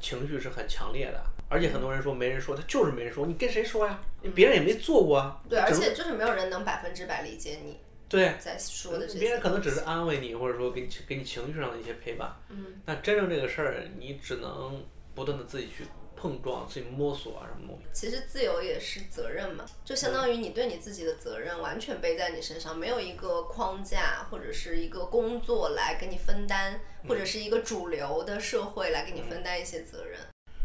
[0.00, 1.22] 情绪是很强烈的。
[1.48, 4.00] 而且很多人说没人说，他就是没人说，你跟谁说呀？
[4.34, 5.40] 别人也没做过啊。
[5.48, 7.78] 对，而且就是没有人能百分之百理解你。
[8.08, 9.06] 对，在说的。
[9.20, 12.34] 别人可能只是安慰你，或者说给你给你情绪上的一些陪伴。
[12.48, 12.82] 嗯。
[12.84, 14.82] 但真正这个事儿，你只能
[15.14, 15.84] 不断的自己去。
[16.22, 17.66] 碰撞，自己摸索啊，什么。
[17.66, 17.88] 东西？
[17.92, 30.20] 其实自由也是责任嘛，就相当于你对你自己的责任完全背在你身上，没有一个框架或者是一个工作来给你分担，或者是一个主流的社会来给你分担一些责任，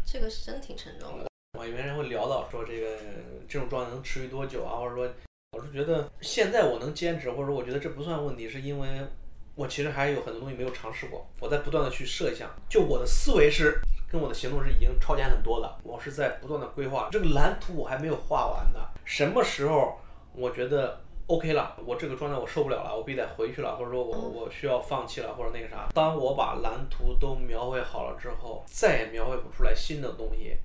[0.06, 1.26] 这个是真挺沉重的。
[1.58, 2.96] 我有人会聊到说这个
[3.48, 5.12] 这种状态能持续多久啊，或者说，
[5.50, 8.88] 我是觉得现在我能坚持，或者说我觉得这不算问题，是因为
[9.58, 13.80] 我其实还有很多东西没有尝试过，我在不断的去设想，就我的思维是。
[14.10, 18.80] 跟我的行动是已经超前很多的，我是在不断的规划这个蓝图，我还没有画完呢。
[19.04, 20.00] 什么时候
[20.32, 25.88] 我觉得 OK 了，我这个状态我受不了了，我必须得回去了，或者说我我需要放弃了，或者那个啥。
[25.92, 30.56] 当我把蓝图都描绘好了之后，再也描绘不出来新的东西，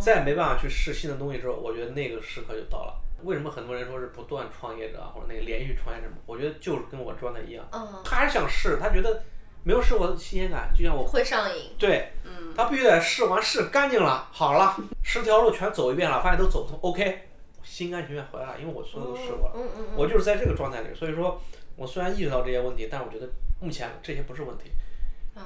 [0.00, 3.00] 再也没办法去试新的东西之后，我觉得那个时刻就到了。
[3.26, 6.08] 为什么很多人说是不断创业者或者那个连续创业者？
[6.24, 7.66] 我觉得就是跟我状态一样，
[8.02, 9.22] 他还是想试，他觉得。
[9.66, 11.72] 没有试过新鲜感，就像我会上瘾。
[11.76, 17.28] 对，嗯，他必须得试完试干净了，好了，十条路全走一遍了，发现都走不通，OK，
[17.64, 21.40] 心甘情愿回来了，因为我所有都试过了，嗯嗯我就是在这个状态里，所以说，
[21.74, 24.70] 我虽然意识到这些问题，但是我觉得目前这些不是问题。
[25.34, 25.42] 嗯，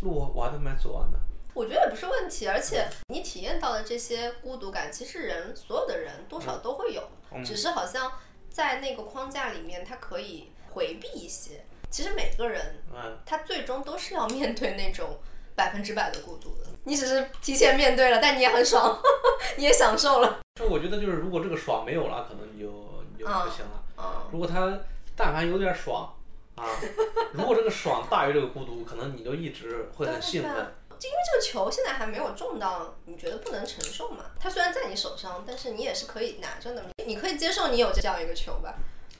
[0.00, 1.18] 路我还没走完呢。
[1.54, 7.02] 我觉得也不是问题，而且你体验到的这些孤独感，其实人所有的人多少都会有，
[7.44, 8.12] 只是好像
[8.50, 11.64] 在那个框架里面，他可以回避一些。
[11.88, 12.82] 其实每个人，
[13.24, 15.18] 他最终都是要面对那种
[15.54, 16.70] 百分之百的孤独的。
[16.82, 19.00] 你只是提前面对了，但你也很爽，
[19.56, 20.40] 你也享受了。
[20.60, 22.66] 就我觉得，就是如果这个爽没有了，可能你就
[23.12, 24.26] 你就不行了。
[24.32, 24.76] 如果他
[25.14, 26.12] 但凡有点爽
[26.56, 26.66] 啊，
[27.32, 30.74] 如果这个爽大于这个孤独，可能你就一直会很兴奋。
[30.98, 34.26] 就因为这个球现在还没有中到，你觉得不能承受嘛？
[34.38, 36.82] 它虽然在你手上，但是你也是可以拿着的。
[37.06, 38.74] 你可以接受你有这样一个球吧？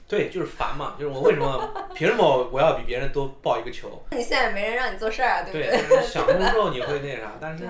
[0.07, 4.03] 对，就是烦嘛，就是我为什么凭什么我要比别人多抱一个球？
[4.11, 5.87] 你现在没人让你做事儿啊，对不对？
[5.87, 7.67] 对，想通之后你会那啥， 但是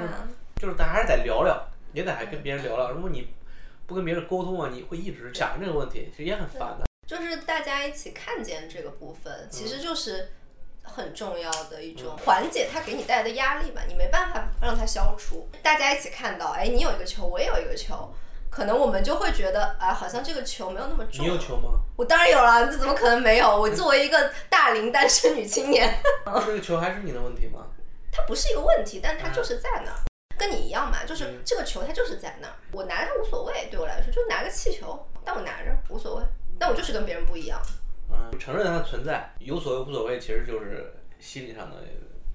[0.58, 2.92] 就是咱还是得聊聊，也得还跟别人聊聊。
[2.92, 3.30] 如果你
[3.88, 6.86] 不跟别人沟通啊，你会一直想这个问题，其实也很烦的。
[7.08, 10.32] 就是大家一起看见这个部分，其实就是
[10.86, 13.82] 很重要的一种缓解它给你带来的压力吧。
[13.88, 18.14] 你没办法让它消除，大家一起看到，哎，你有一个球，我也有一个球，
[18.50, 21.26] 可能我们就会觉得，啊，好像这个球没有那么重。
[21.26, 21.80] 你有球吗？
[21.98, 23.50] 我当然有了，这怎么可能没有？
[23.50, 25.98] 我作为一个大龄单身女青年，
[26.46, 27.68] 这个球还是你的问题吗？
[28.12, 29.98] 它不是一个问题，但它就是在那儿，
[30.38, 36.24] 跟你一样嘛，就是这个球它就是在那儿，我拿着它无所谓，对我来说就拿个气球，但我拿着无所谓。
[36.58, 37.62] 但我就是跟别人不一样。
[38.32, 41.78] 嗯，承认它的存在，有所谓无所谓，其实就是心理上的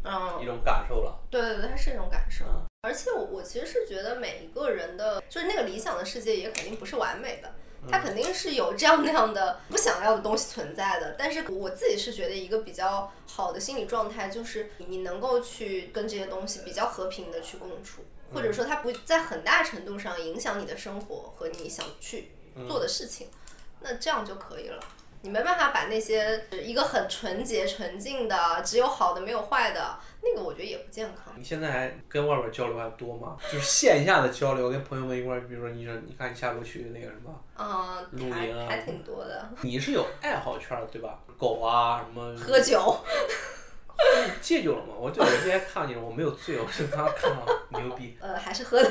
[0.04, 1.18] 嗯一种感受了。
[1.30, 2.44] 对对对，它是一种感受。
[2.82, 7.52] 而且我我其实是觉得每一个人的，就是那个理想的世界也肯定不是完美的，
[7.90, 11.14] 它肯定是有这样那样的不想要的东西存在的。
[11.18, 18.02] 但是我自己是觉得一个比较好的心理状态，就是你能够去跟这些东西比较和平的去共处，
[18.32, 22.30] 或者说它不在很大程度上影响你的生活和你想去
[22.66, 23.28] 做的事情。
[23.80, 24.82] 那这样就可以了。
[25.22, 31.34] 你没办法把那些一个很纯洁、纯净的，只有好的没有坏的，那个我觉得也不健康。
[31.36, 33.36] 你现在还跟外边交流还多吗？
[33.52, 39.48] 就是线下的交流，跟朋友们一块儿，比如说你说，你看你下楼去那个什么，啊，露营啊，还挺多的。
[39.60, 41.18] 你是有爱好圈的对吧？
[41.38, 42.34] 狗啊什么？
[42.38, 42.96] 喝酒。
[44.40, 44.94] 戒酒了吗？
[44.98, 48.16] 我对我今天看你，我没有醉，我是刚刚看到牛逼。
[48.20, 48.88] 呃，还是喝的，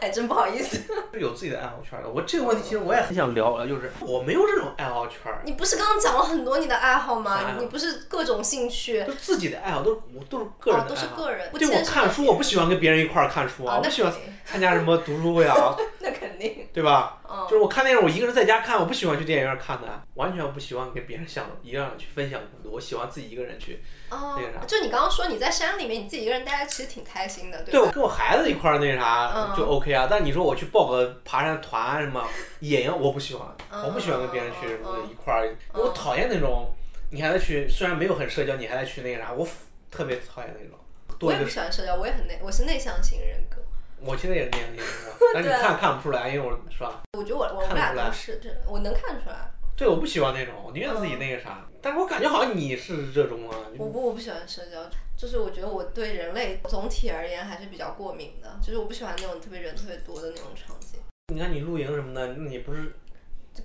[0.00, 0.76] 哎，真不好意思。
[1.12, 2.08] 是 有自己的爱好圈的。
[2.08, 5.32] 我这个问题其实我也很想聊，就是我没有这种爱好圈。
[5.44, 7.56] 你不是刚刚讲了很多你的爱好吗？
[7.58, 9.04] 你不是各种兴趣？
[9.04, 10.88] 就自己的爱好都我都是个人的爱好。
[10.88, 11.50] 都是个人。
[11.52, 14.12] 对我看书，我不喜欢跟别人一块儿看书啊，我不喜欢
[14.44, 15.76] 参加什么读书会啊。
[16.00, 16.66] 那肯定。
[16.72, 17.18] 对吧？
[17.48, 23.82] 就是我看电影，我一个人在家看，我不喜欢去电影院看的，完全不喜欢跟别人想一样去分享孤独，我喜欢自己一个人去。
[24.12, 27.86] 哦，就你刚刚说你在山里面，你自己一个人待着其实挺开心的，对吧？
[27.86, 30.06] 对，跟我孩子一块儿那啥就 OK 啊。
[30.10, 32.22] 但你说我去报个爬山团什么
[32.60, 36.70] 野营，我不喜欢，我不喜欢跟别人去什么一块儿，我讨厌那种
[37.10, 39.46] 你还在去，虽然没有很社交，你还在去那个啥，我
[39.90, 40.78] 特别讨厌那种。
[41.20, 43.56] 我也不喜欢社交，我也很内，我是内向型人格。
[44.04, 44.86] 我现在也是内向型人
[45.16, 47.02] 格， 但你看看不出来，因为我是吧？
[47.16, 49.51] 我觉得我我们俩都是，这我能看出来。
[49.82, 51.68] 对，我不喜欢那种，我宁愿自己那个啥。
[51.80, 53.58] 但是我感觉好像你是热衷啊。
[53.76, 61.00] 我不，我不喜欢社交，就是我觉得我对人类总体而言还是比较过敏的，就是我不喜欢那种特别人特别多的那种场景。
[61.34, 62.92] 你看你露营什么的，那你不是？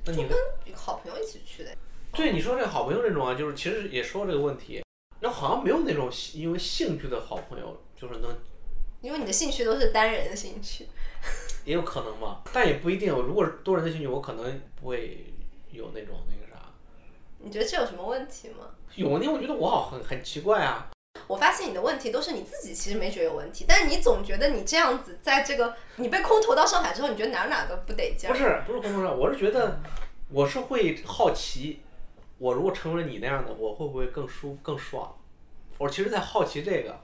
[0.05, 0.35] 那你跟
[0.73, 1.69] 好朋友一起去的。
[2.13, 4.83] 对，你说这个好朋友这种啊，就是其实也说这个问题，
[5.19, 8.35] 那好像没有那种因为兴趣的好朋友，就是能。
[9.01, 10.87] 因为你的兴趣都是单人的兴趣。
[11.63, 13.13] 也有可能嘛，但也不一定。
[13.13, 15.23] 如果是多人的兴趣，我可能不会。
[15.77, 16.59] 有那种那个啥，
[17.37, 18.71] 你觉得这有什么问题吗？
[18.95, 20.89] 有问题，我觉得我好很很奇怪啊。
[21.27, 28.27] 我发现你的问题都是你自己其实没觉得有问题，但是你总觉得你这样子在这个你被空投到上海之后，你觉得哪哪都不得劲。
[28.29, 29.79] 不是不是空投上，我是觉得
[30.29, 31.81] 我是会好奇，
[32.39, 35.15] 我如果成为了你那样的，我会不会更舒更爽？
[35.77, 36.99] 我其实在好奇这个。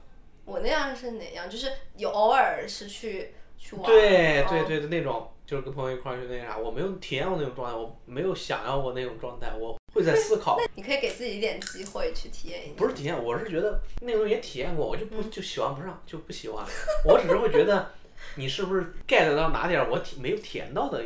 [0.46, 1.48] 我那样是哪样？
[1.48, 3.86] 就是有偶尔是去去玩。
[3.86, 5.30] 对对对的那种。
[5.54, 10.60] 就是跟朋友一块儿去那啥，我没有体验过那种状态，我没有想要过那种状态，我会在思考。
[10.74, 12.74] 你可以给自己一点机会去体验一下。
[12.76, 16.66] 不是体验，我是觉得那种也体验过，我就不就喜欢不上，就不喜欢。
[17.06, 17.92] 我只是会觉得
[18.34, 21.04] 你是不是 get 到哪点我体没有体验到的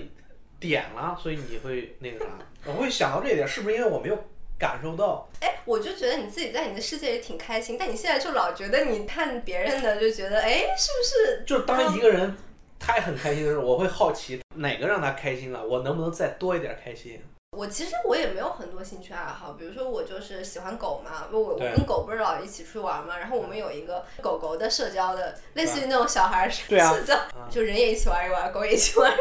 [0.61, 2.31] 点了，所以你会那个啥，
[2.67, 4.17] 我会想到这一点，是不是因为我没有
[4.57, 5.27] 感受到？
[5.41, 11.43] 哎，我就觉得你自己在你的世界里挺开心，但你现在就老觉得你看别人的就觉得，哎，是不是？
[11.45, 12.33] 就当一个人。
[12.79, 17.21] 他也很开心的时候，我会好奇哪个让他开心了，我能不能再多一点开心？
[17.57, 27.17] 我其实我也没有很多兴趣爱好，比如说我就是喜欢狗嘛，我我跟狗不是老一起出去玩嘛，然后我们有一个狗狗的社交的，类似于那种小孩社交，
[27.49, 29.19] 就人也一起玩一玩，狗也一起玩一玩，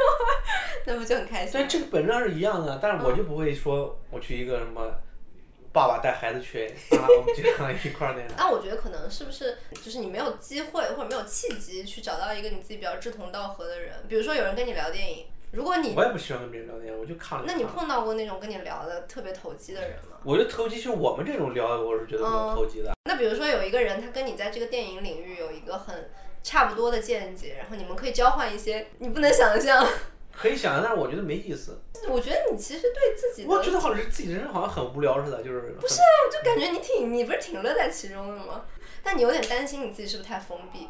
[0.85, 1.53] 那不就很开心？
[1.53, 4.83] 对这个本质上是一样的，但是我就不会说我去一个什么。
[5.77, 8.31] 爸爸带孩子去，啊，我们经常一块儿那样。
[8.39, 13.93] 那我觉得可能是不是就是你没有机会或者没有契机去找到一个你自己比较志同道合的人？
[14.09, 17.45] 比如说有人跟你聊电影，如果你我也不喜欢跟别人聊天，我就看了。
[17.47, 20.17] 那你碰到过那种跟你聊的特别投机的人吗？
[20.25, 22.95] 我觉得投机，就我们这种聊，我是觉得比较投机的。
[23.05, 26.11] 那比如说有一个人，他跟你在这个电影领域有一个很
[26.43, 29.87] 差不多的见解，然后你们可以交换一些，你不能想象。
[30.37, 31.81] 可以想象，但是我觉得没意思。
[32.09, 35.61] 我觉得你其实对自己，我觉得好像是自己人生好像很无聊似的，就是。
[35.81, 38.65] 不是啊，我就感觉你挺，你不是挺乐在其中的吗？
[39.03, 40.89] 但你有点担心你自己是不是太封闭，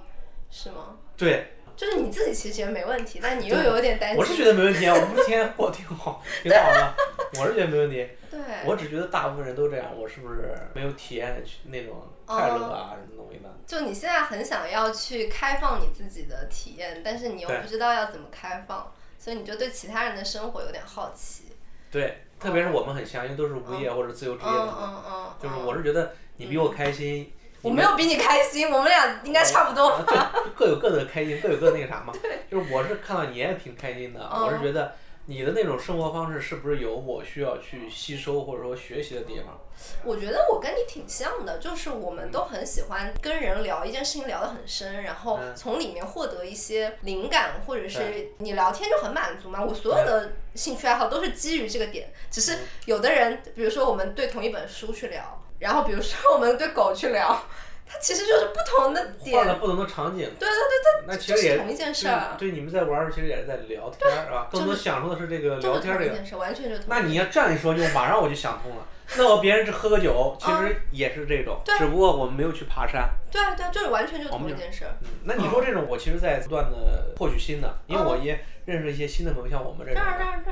[0.51, 0.97] 是吗？
[1.16, 1.53] 对。
[1.76, 4.18] 就是你自己其实觉得没问题，但你又有点担心。
[4.18, 6.94] 我是觉得没问题啊，我天天过挺好，挺好的。
[7.38, 8.09] 我是觉得没问题。
[8.30, 8.40] 对。
[8.64, 13.51] 我只觉得大部分人都这样，我是不是没有体验那种快乐啊什么东西的？
[13.66, 18.90] 就你现在很想要去开放你自己的体验，但是你又不知道要怎么开放。
[19.19, 21.45] 所以你就对其他人的生活有点好奇，
[21.91, 25.35] 对，特别是我们很像，因为都是无业或者自由职业的嘛。
[25.43, 27.33] 就是我是觉得你比我开心。
[27.62, 30.01] 我没有比你开心，我们俩应该差不多。
[30.07, 30.17] 对，
[30.55, 32.12] 各有各的开心，各有各那个啥嘛。
[32.51, 34.95] 就是我是看到你也挺开心的，我是觉得。
[35.29, 39.59] 你的那种生活方式是不是有我需要去吸收或者说学习的地方？
[40.05, 49.64] 我觉得我跟你挺像的，就是我们都很喜欢跟人聊一件事情聊得很深，然后从里面获得一些灵感，或者是你聊天就很满足嘛。
[49.64, 57.43] 我所有的兴趣爱好都是基于这个点，只是有的人，比如说我们对同一本书去聊，然后比如说我们对狗去聊。
[57.89, 60.28] 它其实就是不同的点，换了不同的场景。
[60.39, 62.34] 对对对对，那其实也同一件事儿。
[62.37, 64.49] 对，你们在玩儿，其实也是在聊天，是吧？
[64.51, 66.37] 更多享受的是这个聊天这个。
[66.37, 66.76] 完全就。
[66.89, 68.87] 那你要这样一说，就马上我就想通了。
[69.16, 73.09] 那我别人是喝个酒，其实也是这种，只不过我们没有去爬山。
[73.30, 74.84] 对啊对啊，就是完全就同一件事。
[75.03, 80.03] 嗯，那你说这种，我其实在不断的获取新的，因为我也认识一些新的朋友，像我们这种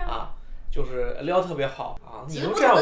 [0.07, 0.30] 啊。
[0.75, 2.27] 就是聊特别好啊！
[2.27, 2.81] 你这样我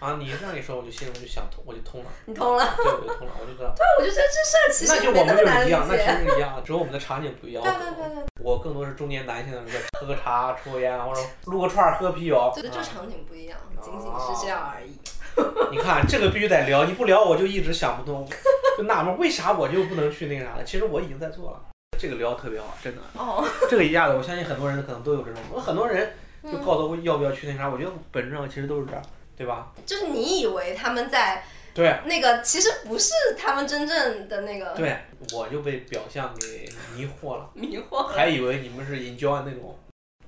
[0.00, 2.10] 啊，你这样一说，我就心里我就想通，我就通了。
[2.24, 2.74] 你通了？
[2.76, 3.70] 对，我就通了，我就知道。
[3.78, 7.62] 对，我就觉得这事儿其实那就我们就是一样，那其实一样，只有我们的场景不一样。
[7.62, 8.24] 对对对对。
[8.42, 9.62] 我更多是中年男性的，
[10.00, 12.50] 喝个茶、抽烟，或者撸个串儿、喝啤酒。
[12.52, 14.98] 对，就场景不一样，仅仅是这样而已。
[15.70, 18.28] 你看，这个必须得聊，你不聊我就一直想不通，
[18.76, 20.64] 就纳闷为啥我就不能去那个啥了。
[20.64, 21.60] 其实我已经在做了，
[21.96, 23.02] 这个聊特别好，真的。
[23.16, 23.44] 哦。
[23.70, 26.12] 这个一下子，我相信很多人可能都有这种，我很多人。
[26.42, 29.02] 就告诉我要不要去那啥，我觉得本质上其实都是这样，
[29.36, 29.72] 对吧？
[29.84, 31.42] 就是你以为他们在
[31.74, 34.74] 对那个，其实不是他们真正的那个。
[34.74, 34.96] 对，
[35.32, 39.78] 我就被表象给迷惑了， 迷惑，还以为你们是 enjoy 那种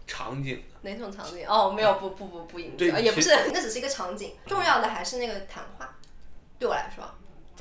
[0.06, 0.62] 场景。
[0.82, 1.46] 哪种场景？
[1.46, 4.32] 哦，没有，不不不不引教，也不是， 那只是一个场景。
[4.46, 5.96] 重要的还是那个谈话，
[6.58, 7.04] 对我来说。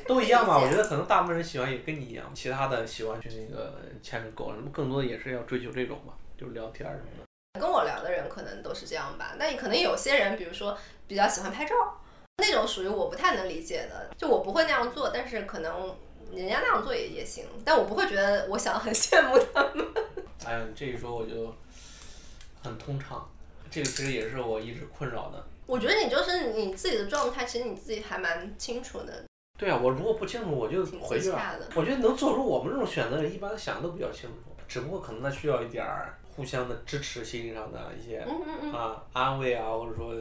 [0.08, 7.24] 都一样嘛，我觉得可能大部分人喜欢也跟你一样，其他的喜欢去那个牵着狗什么，更多的也是要追求这种吧，就是聊天什么的。
[7.60, 10.78] 跟我聊的人可能都是这样吧，但可能有些人，比如说
[11.08, 11.76] 比较喜欢拍照，
[12.38, 15.96] 那种属于我不太能理解的，就我不会那样做，但是可能
[16.32, 19.86] 人家那样做也也行，但我不会觉得我想很羡慕他们。
[20.46, 21.54] 哎呀，你这一说我就
[22.64, 23.30] 很通畅，
[23.70, 25.46] 这个其实也是我一直困扰的。
[25.66, 29.26] 我觉得你就是你自己的状态，其实你自己还蛮清楚的。
[29.60, 31.60] 对啊，我如果不清楚，我就回去了。
[31.76, 36.18] 我觉得能做出我们这种选择的人，一般想的都比较清楚，只不过可能他需要一点儿。
[36.36, 38.26] 互相的支持，心理上的一些
[38.74, 40.16] 啊安慰啊，或者说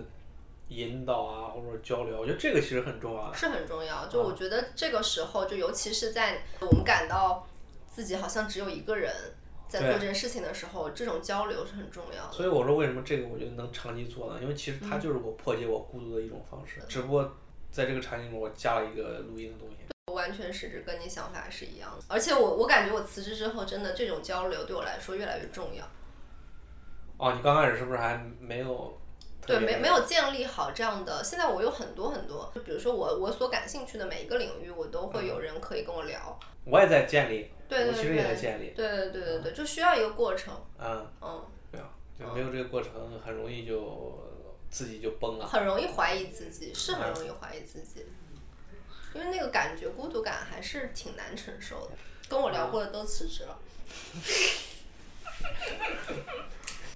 [0.69, 3.33] 引导啊，或者说交流，我觉得这个其实很重要。
[3.33, 7.47] 是很重要，就我觉得这个时候，就尤其是在我们感到
[7.89, 9.13] 自己好像只有一个人
[9.69, 12.33] 在做这件事情的时候，这种交流是很重要的。
[12.33, 14.39] 所以我说，为什么这个我觉得能长期做呢？
[14.41, 17.37] 因为其实它就是我破解我孤独的一种方式，只不过
[17.71, 19.77] 在这个场景中我加了一个录音的东西。
[20.13, 25.89] 完全是跟你想法是一样的，而且我我感觉我辞职之后，真的这种交流对我来说越来越重要。
[27.21, 28.99] 哦，你刚开始是不是还没有？
[29.47, 31.23] 对，没没有建立好这样的。
[31.23, 36.41] 现在我有很多很多，就比如说我我所感兴趣的每一个领域，我都会有人可以跟我聊。
[36.64, 38.73] 我也在建立，对对对，其实也在建立。
[38.75, 40.55] 对对对对对，就需要一个过程。
[40.79, 42.91] 嗯嗯，对啊，就没有这个过程，
[43.23, 44.18] 很容易就
[44.71, 45.47] 自己就崩了。
[45.47, 48.07] 很容易怀疑自己，是很容易怀疑自己，
[49.14, 51.93] 因为那个感觉孤独感还是挺难承受的。
[52.29, 53.59] 跟我聊过的都辞职了。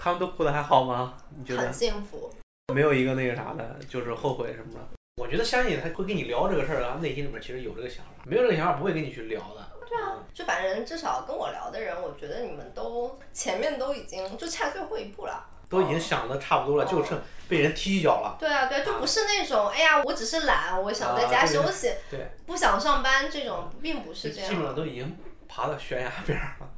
[0.05, 1.15] 他们都过得还好吗？
[1.35, 1.63] 你觉得？
[1.63, 2.31] 很幸福。
[2.75, 4.81] 没有一个那个啥的，就是后悔什么的。
[5.17, 8.23] 我觉得相信他会跟你聊这个事儿啊，内心里面其实有这个想法。
[8.27, 9.67] 没有这个想法，不会跟你去聊的。
[9.89, 15.43] 对啊，就反正至少跟我聊的人，我觉得你们都前面都已经就差最后一步了。
[15.71, 18.37] 都已经想的差不多了，就剩被人踢一脚了。
[18.39, 24.51] 对啊，对，就不是那种哎呀，我只是懒，我想在家休息，对，不想上班这种，并不是这样。
[24.51, 25.17] 基本上都已经
[25.49, 26.69] 爬到悬崖边了，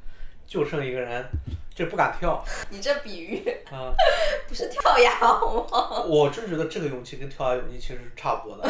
[0.45, 1.25] 就剩一个人。
[1.77, 2.43] 就不敢跳。
[2.71, 3.93] 你这比喻啊，
[4.49, 6.03] 不是跳崖吗？
[6.07, 8.67] 我真觉得这个勇气跟跳崖勇气其实是差不多的，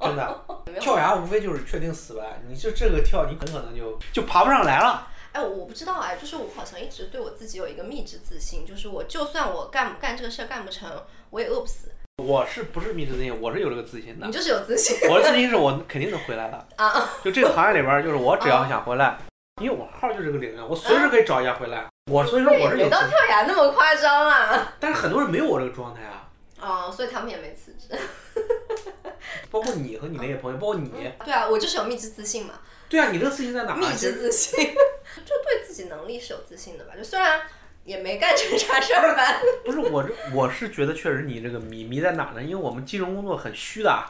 [0.00, 0.44] 真的。
[0.80, 5.06] 跳崖无非就是确定死呗，你就这个跳，你很可能就就爬不上来了。
[5.32, 10.90] 哎，我不知道哎，就是我好像一直对我自己有一个秘制自信，就是我就算我干干这个事儿干不成，
[11.28, 11.92] 我也饿不死。
[12.24, 13.38] 我是不是秘制自信？
[13.42, 14.26] 我是有这个自信的。
[14.26, 14.96] 你就是有自信。
[15.10, 17.10] 我的自信是我肯定能回来的啊！
[17.22, 19.18] 就这个行业里边，就是我只要想回来，
[19.62, 21.86] 因为我号就是个领域，我随时可以找一下回来。
[22.10, 22.90] 我所以说我是有。
[22.90, 24.74] 到跳崖那么夸张啊！
[24.78, 26.28] 但是很多人没有我这个状态啊。
[26.60, 27.98] 哦，所以他们也没辞职。
[29.50, 31.10] 包括你和你那些朋友，包括你。
[31.24, 32.52] 对啊，我就是有秘制自信嘛。
[32.90, 33.74] 对啊，你这个自信在哪？
[33.74, 34.74] 秘制自信，
[35.24, 36.92] 就对自己能力是有自信的吧？
[36.94, 37.40] 就虽然
[37.84, 39.40] 也没干成啥事儿吧。
[39.64, 42.42] 不是我这，我是觉得确实你这个迷迷在哪呢？
[42.42, 44.04] 因为我们金融工作很虚的，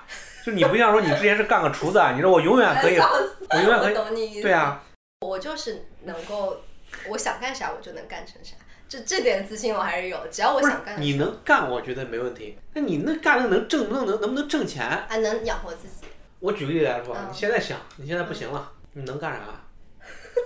[0.45, 4.43] 就你不像说你之前是干个厨子啊，你说我永远可以，我永远可以。
[4.43, 4.83] 对啊。
[5.27, 6.61] 我就是能够。
[7.09, 8.55] 我想干啥我就能干成啥，
[8.89, 11.03] 这这点自信我还是有，只要我想干。
[11.03, 12.57] 你能干，我觉得没问题。
[12.75, 14.89] 那你那干的能挣能能能不能挣钱？
[15.09, 16.07] 还能养活自己。
[16.39, 19.65] 我举个例子来说，你现在想，你现在不行了，你能干啥？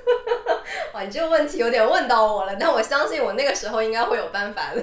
[0.95, 4.83] 哇，你这个问题有点问到我了，但我相信我那个时候应该会有办法的。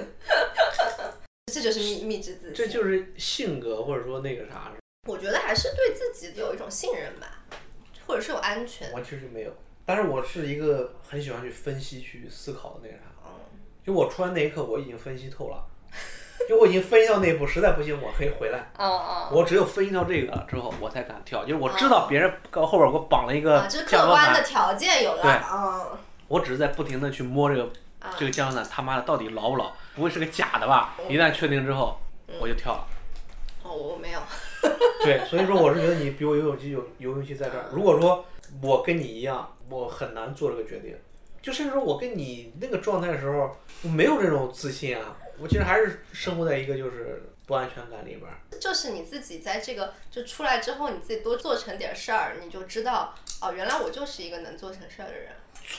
[1.52, 2.54] 这就是秘秘制自信。
[2.54, 4.70] 这就是性格，或者说那个啥。
[5.08, 7.42] 我觉得还是对自己有一种信任吧，
[8.06, 8.92] 或者是有安全。
[8.92, 9.52] 我确实没有，
[9.88, 13.04] 但是我是一个很喜欢去分析、去思考的那个啥。
[13.82, 15.64] 就我出来那一刻，我已经分析透了。
[16.46, 18.70] 就我已经分析到那一步，实在不行我可以回来。
[18.76, 19.30] 哦哦。
[19.32, 21.42] 我只有分析到这个之后，我才敢跳。
[21.42, 25.22] 就是我知道别人搁后边给我绑了一个就是客观的条件有了。
[25.22, 25.32] 对。
[26.28, 27.72] 我只是在不停的去摸这个
[28.18, 29.72] 这个降落伞，他妈的到底牢不牢？
[29.94, 30.96] 不会是个假的吧？
[31.08, 31.98] 一旦确定之后，
[32.42, 32.86] 我就跳了。
[33.62, 34.20] 哦，我没有。
[35.02, 37.64] 对，所以说我是觉得你比我游泳机有游泳机在这儿。
[37.72, 38.22] 如果说
[38.62, 40.96] 我跟你一样，我很难做这个决定。
[41.40, 45.16] 就甚至说我跟你那个状态的时候，我没有这种自信啊。
[45.40, 48.60] 我其实还是生活在一个就是不安全感里边。
[48.60, 55.30] 就是你自己在这个就出来之后，你自己多做成点事儿，你就知道哦，原来我就是一个能做成事儿的人。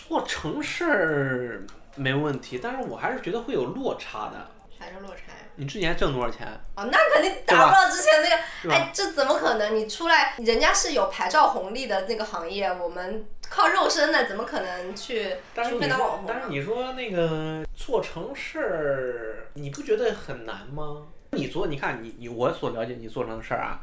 [0.07, 1.63] 做成事儿
[1.95, 4.49] 没问题，但是我还是觉得会有落差的。
[4.79, 5.33] 啥叫落差？
[5.55, 6.47] 你之前挣多少钱？
[6.75, 8.73] 哦，那肯定达不到之前那个。
[8.73, 9.75] 哎，这怎么可能？
[9.75, 15.35] 你出来，人家是有牌照红利的那个行业，我们靠肉身的，怎么可能去？
[15.53, 16.25] 除非当网红。
[16.25, 21.07] 但是你说那个做成事儿，你不觉得很难吗？
[21.31, 23.81] 你做，你看你你我所了解你做成的事儿啊，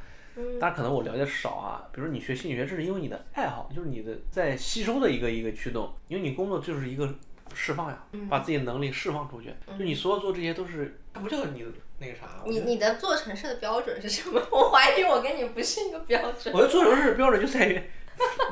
[0.58, 1.86] 但可能我了解少啊。
[1.92, 7.14] 比如你学心理学，这是因为你的爱好，就是你的在吸收的一个一个驱动，因为你工作就是一个。
[7.54, 9.54] 释放呀，把自己的能力释放出去。
[9.78, 11.68] 就你所有做这些都是，它不就是你的
[11.98, 12.22] 那个啥。
[12.44, 14.40] 你你的做城市的标准是什么？
[14.50, 16.54] 我怀疑我跟你不是一个标准。
[16.54, 17.82] 我的做成事标准就在于，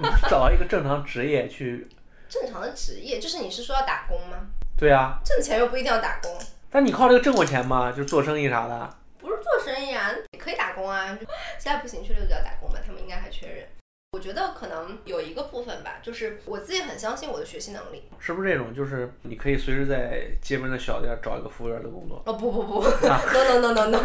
[0.00, 1.86] 你 找到一个正常职业去。
[2.28, 4.38] 正常的职业就是你是说要打工吗？
[4.76, 5.20] 对啊。
[5.24, 6.36] 挣钱又不一定要打工。
[6.70, 7.90] 但你靠这个挣过钱吗？
[7.92, 8.96] 就是做生意啥的。
[9.18, 11.16] 不是做生意啊，也可以打工啊。
[11.58, 13.68] 现在不行，确实就要打工吧，他们应该还缺人。
[14.14, 18.04] 我觉得可能有一个部分吧，就是我自己很相信我的学习能力。
[18.20, 18.72] 是不是这种？
[18.72, 22.22] 就是你可以随时在街边的小店找一个服务员的工作？
[22.24, 23.98] 哦不不不，no no no no no，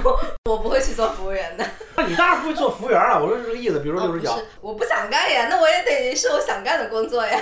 [0.50, 1.64] 我不会去做服务员的。
[1.96, 3.22] 那你当然不会做服务员了。
[3.24, 7.40] 我说这个意思，比如说就是讲，我不想干呀，那我也得是我想干的工作呀。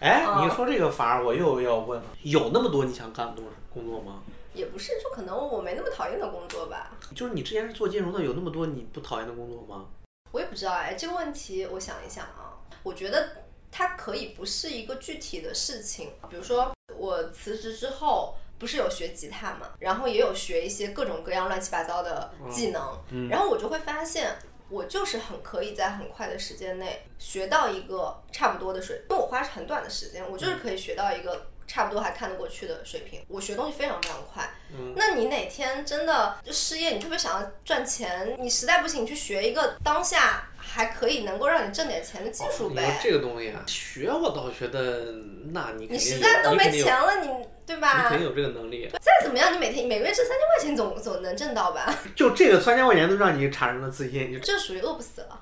[0.00, 4.24] 哎， 你说这个反而我又要问了，有那么多你想干的工工作吗？
[4.54, 6.90] 也不是，就可能我没那么讨厌的工作吧。
[7.14, 9.86] 就是你之前是做金融的，有那么多你不讨厌的工作吗？
[10.32, 12.58] 我也不知道哎，这个问题我想一想啊。
[12.82, 24.36] 我觉得它可以不是一个具体的事情，比如说我辞职之后不是有学吉他嘛，然后也有学一些各种各样乱七八糟的技能，然后我就会发现
[24.68, 34.48] 我就是很可以在很快的时间内学到一个差不多的水，因为我花很短的时间，我就是可以学到一个差不多还看得过去的水平，我学东西非常非常快。
[34.74, 40.48] 嗯那你哪天真的就失业，你特别想要赚钱，你实在不行，你去学一个当下。
[40.64, 42.98] 还可以能够让你挣点钱的技术呗。
[43.02, 45.12] 这个东西啊，学我倒觉得，
[45.52, 47.28] 那你你实在都没钱了，你
[47.66, 48.04] 对吧？
[48.04, 48.88] 你肯定有这个能力。
[48.92, 51.92] 再怎么样，你每天每个月挣三千块钱，总总能挣到吧？
[52.14, 55.41] 就这个三千块钱都让你产生了自信，这属于饿不死了。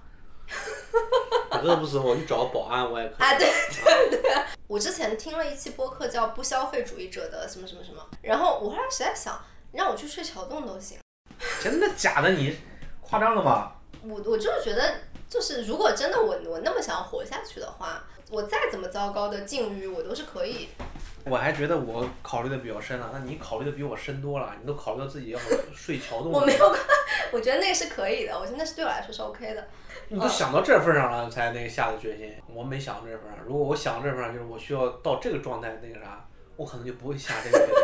[1.61, 3.23] 饿不死我去找个保安，我也可以。
[3.23, 3.49] 啊，对
[4.11, 4.33] 对对。
[4.67, 9.41] 我之前听了一期播客叫《不消费主义者的什么什么什么》，然后我后来实在想，
[9.73, 10.99] 让我去睡桥洞都行。
[11.63, 12.31] 真的假的？
[12.31, 12.59] 你
[13.01, 13.77] 夸张了吧？
[14.03, 14.95] 我我就是觉得。
[15.31, 20.69] 就是如果真的我我那么想活下去的话，我再怎么糟糕的境遇，我都是可以。
[21.25, 25.39] 我还觉得我考虑的比较深了，那你考虑的比我深多了，你都考虑到自己要
[25.75, 26.33] 睡桥洞。
[26.33, 26.77] 我没有，
[27.33, 29.67] 我觉得那个是可以的，我觉得那是对我来说是 OK 的。
[30.09, 32.35] 你都想到这份上了，才那个下的决心。
[32.47, 36.25] 我没想到这份上，如果我想到这份上，就是我需要到这个状态，那个啥，
[36.57, 37.75] 我可能就不会下这个决心。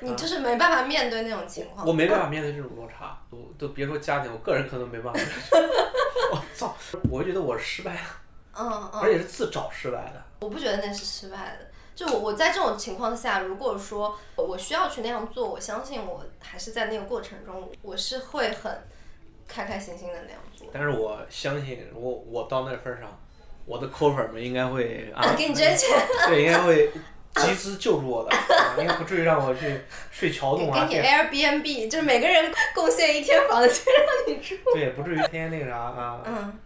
[0.08, 1.84] 你就是没办法面对那种情况。
[1.84, 5.20] 我没办法面对这种落差，都都别说家庭，我个人可能没办法。
[6.30, 6.76] 我操！
[7.10, 8.00] 我觉得我失败了，
[8.58, 10.22] 嗯嗯，而且是自找失败的。
[10.40, 18.72] 我不觉得那是失败的，就我我在这种情况下，如果说我需要去那样做，我相信我还是在那个过程中，我是会很
[19.46, 20.68] 开开心心的那样做。
[20.72, 23.18] 但是我相信，我我到那份上，
[23.66, 25.88] 我的扣粉们应该会啊，给你捐钱，
[26.28, 26.90] 对，应该会。
[27.34, 28.36] 集资救助我的，
[28.80, 30.88] 应该不至于让我去睡桥洞啊。
[30.90, 34.56] 给你 Airbnb，就是每个人贡献一天房间让你住。
[34.74, 36.20] 对，不至于天天那个啥啊。
[36.24, 36.58] 嗯。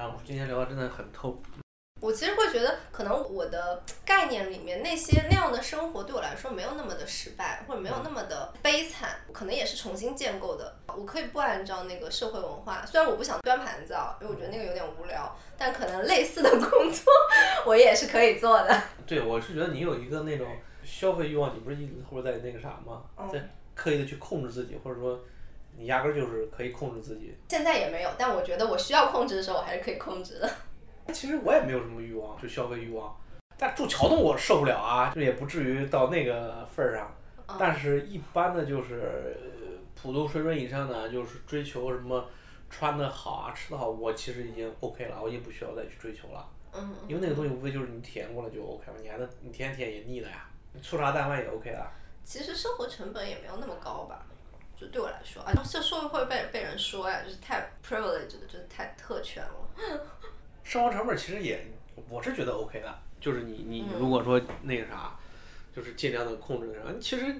[0.00, 1.38] 啊，我今天聊的真的很透。
[2.00, 10.74] 我其实会觉得，可能我的概念里面那些那样的生活对我来说没有那么的失败，或者没有那么的悲惨，可能也是重新建构的。
[10.86, 17.04] 我可以不按照那个社会文化，虽然我不想端盘子啊，因为我觉得那个有点无聊，但可能类似的工作
[17.66, 18.82] 我也是可以做的。
[19.06, 20.46] 对，我是觉得你有一个那种
[20.82, 23.02] 消费欲望，你不是一直或者在那个啥吗？
[23.30, 25.20] 在刻意的去控制自己，或者说
[25.80, 27.34] 你压根就是可以控制自己。
[27.48, 30.50] 现在也没有，但我觉得我需要控制的时候，我还是可以控制的。
[31.14, 33.16] 其实我也没有什么欲望，就消费欲望。
[33.56, 37.16] 但住桥洞我受不了啊，就也不至于到那个份儿上。
[37.58, 39.36] 但是，一般的就是
[40.00, 42.28] 普通水准以上的，就是追求什么
[42.68, 46.48] 穿的好啊、吃的好，我其实已经 OK 了，我已经不需要再去追求了。
[46.72, 46.94] 嗯。
[47.08, 50.46] 因为那个东西无非就是你体验过了就 OK 了，你还能你天天体验也腻了呀。
[50.72, 51.90] 你粗茶淡饭也 OK 了。
[52.22, 54.24] 其实生活成本也没有那么高吧，
[54.80, 60.00] 就对我来说啊，这说会被被人说呀，就是太 privileged 的，就是太特权了。
[60.64, 61.66] 生活成本其实也，
[62.08, 65.18] 我是觉得 OK 的，就是你你如果说那个啥，
[65.76, 67.34] 就是尽量的控制其实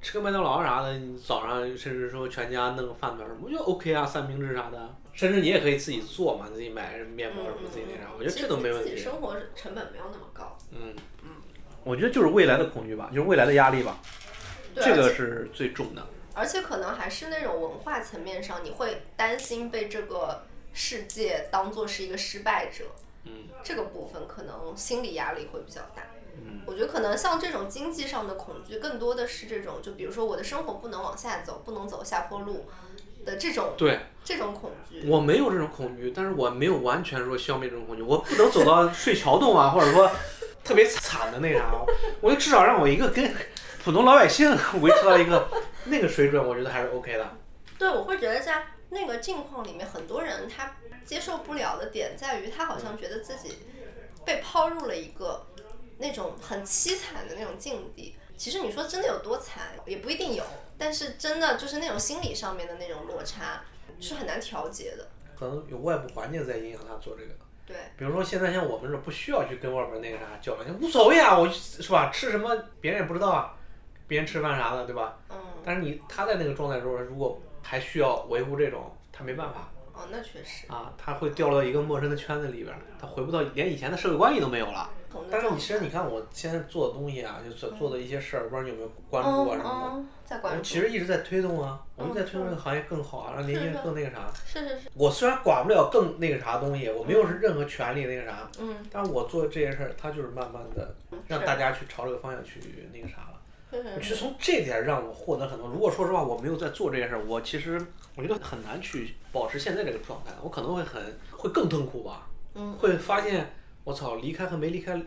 [0.00, 8.96] 吃个麦当劳啥的，你早上甚至说全家弄个饭团什么，我觉得 OK 啊，三明治啥的，甚至你也可以自己做嘛，自己买面包什么自己那啥，我觉得这都没问题。
[8.96, 10.56] 生活成本没有那么高。
[10.70, 10.94] 嗯
[11.24, 11.30] 嗯，
[11.84, 13.98] 我觉得就是未来的恐惧吧，就是未来的压力吧，
[14.74, 16.06] 这个是最重的。
[16.36, 20.44] 而且可能还是那种文化层面上，你会担心被这个。
[20.78, 22.84] 世界当做是一个失败者，
[23.24, 26.02] 嗯，这个部分可能心理压力会比较大。
[26.34, 32.66] 嗯，我觉得可能像这种经济上的恐惧，更多的是这种，就比如说我的生活不能往下走，不能走下坡路
[33.24, 35.08] 的这种，对，这种恐惧。
[35.08, 40.10] 我没有这种恐惧，但是我没有完全说消灭这种恐惧，我不能走到 睡桥洞啊，或者说
[40.62, 41.72] 特别惨的那啥，
[42.20, 43.34] 我就至少让我一个跟
[43.82, 44.50] 普通老百姓
[44.82, 45.48] 维持到一个
[45.86, 47.30] 那个水准，我觉得还是 OK 的。
[47.78, 48.66] 对，我会觉得在。
[48.88, 53.58] 那个境况里面，很多人他接受不了的点在于，他好像觉得自己
[54.24, 55.44] 被抛入了一个
[55.98, 58.14] 那种很凄惨的那种境地。
[58.36, 60.44] 其实你说真的有多惨，也不一定有，
[60.78, 63.60] 但是真的就是那种心理上面的那种落差
[63.98, 65.08] 是很难调节的。
[65.36, 67.34] 可能有外部环境在影响他做这个。
[67.66, 67.76] 对。
[67.98, 72.08] 比如说现在像我们这不需要去跟外边那个啥交流，无所谓啊，我是吧？
[72.14, 73.56] 吃什么别人也不知道啊，
[74.06, 75.18] 别人吃饭啥的，对吧？
[75.28, 75.36] 嗯。
[75.66, 79.68] 但是你他在那个状态中，如果还需要维护这种，他没办法。
[79.92, 80.66] 哦，那确实。
[80.68, 84.88] 啊，他会掉到一个陌生的圈子里边，他回不到，连以前的社会关系都没有了。
[85.30, 90.04] 但是你其实你看我现在做的东西啊，就做做的一些事儿，不知道你有没有关注过什么的。
[90.26, 90.62] 在关注。
[90.62, 94.30] 其实一直在推动啊，我们在推动这个行业更好啊，让年轻人更那个啥。
[94.44, 94.90] 是是是。
[94.94, 98.50] 我虽然管不了更那个啥东西，我没有是任何权利那个啥。
[98.60, 98.76] 嗯。
[98.92, 100.94] 但是我做这些事儿，他就是慢慢的
[101.26, 102.60] 让大家去朝这个方向去
[102.92, 103.35] 那个啥了。
[104.00, 105.68] 其实从这点让我获得很多。
[105.68, 110.32] 如果说实话，我没有在做这件事儿，我其实我觉得很难去保持现在这个状态。
[110.42, 112.28] 我可能会很会更痛苦吧。
[112.54, 112.72] 嗯。
[112.74, 113.54] 会发现
[113.84, 115.00] 我操，离开和没离开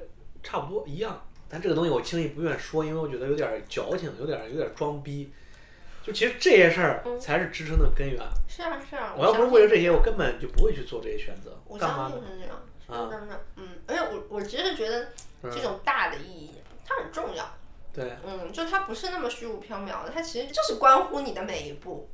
[0.43, 1.26] 差不多一样。
[1.47, 5.32] 但这个东西我轻易不愿说，因为我觉得有点矫情，有点有点装逼。
[6.03, 8.22] 就其实这些事儿才是支撑的根源。
[8.47, 9.16] 是啊是啊。
[9.18, 11.57] 我要不是为了这些，我根本就不会去做这些选择。
[11.80, 12.22] 干嘛呢？
[12.28, 12.55] 是这样。
[12.88, 13.10] 啊。
[13.10, 15.07] 真的，嗯，而且我我其实觉得
[15.43, 16.51] 这种大的意义
[16.86, 17.45] 它很重要。
[17.92, 22.08] 对，嗯，就它不是那么虚无缥缈的，它其实就是关乎你的每一步，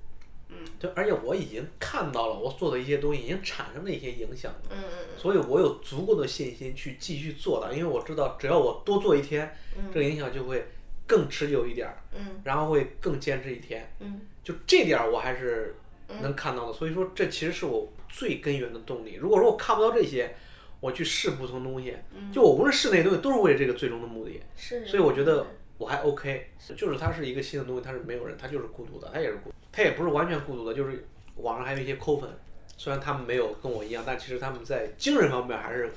[0.49, 9.53] 嗯，对，而且我已经看到了我做的一些东西已经产生了一些影响，嗯嗯所以我有足够的信心去继续做的，因为我知道只要我多做一天，
[9.93, 10.65] 这个影响就会
[11.05, 15.75] 更持久一点，嗯，然后会更坚持一天，嗯，就这点我还是
[16.21, 19.15] 能看到的，所以说这其实是我最根源的动力。
[19.15, 20.35] 如果说我看不到这些，
[20.79, 21.95] 我去试不同东西，
[22.33, 25.45] 就我无论试哪些东西都是为了这个最终的目的，是，所以我觉得。
[25.77, 31.05] 我还 OK，就是它是一个新的东西，它是没有人，它就是孤独的，它也是孤，它也不是完全孤独的，就是
[31.35, 32.29] 网上还有一些抠粉，
[32.77, 35.91] 虽然他们没有跟我一样，但其实他们在精神方面还是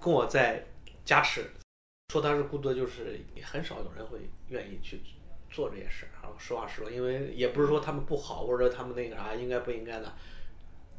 [0.00, 0.64] 跟我在
[1.04, 1.44] 加持。
[2.12, 5.00] 说他是孤独的，就是很少有人会愿意去
[5.50, 10.12] 做这些事儿，然后实话实说，因为也不是说他们不好，或者他们那个啥应该不应该的。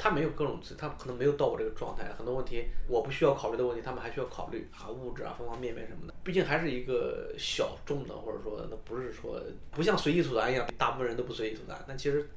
[0.04, 6.14] 他没有各种，他可能没有到我这个状态，很多问题我不需要考虑的问题，他们还需要考虑啊，物质啊，方方面面什么的。
[6.26, 9.41] 毕竟还是一个小众的，或者说那不是说
[9.72, 11.78] 不像随意吐痰一样，大部分人都不随意吐痰。
[11.88, 12.30] 但其实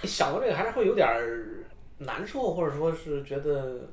[0.00, 1.06] 你想到这个，还是会有点
[1.98, 3.86] 难受，或者说是觉得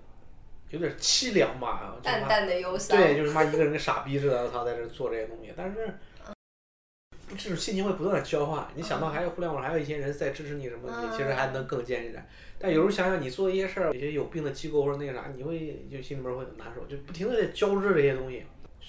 [0.69, 1.97] 有点凄凉吧。
[2.01, 2.97] 淡淡的忧伤。
[2.97, 5.93] 对，就是妈一个人跟傻逼似的，他在这做这些东西，但是。
[7.37, 12.25] 这种心情会不断的交换，你想到还有互联网，还有一些人在支持你什么，你其实还能更坚韧点。
[12.59, 18.45] 但有时候想想你做一些事儿，有些有病的机构或者那个啥，你会就心里面会很难受，就不停的在交织这些东西，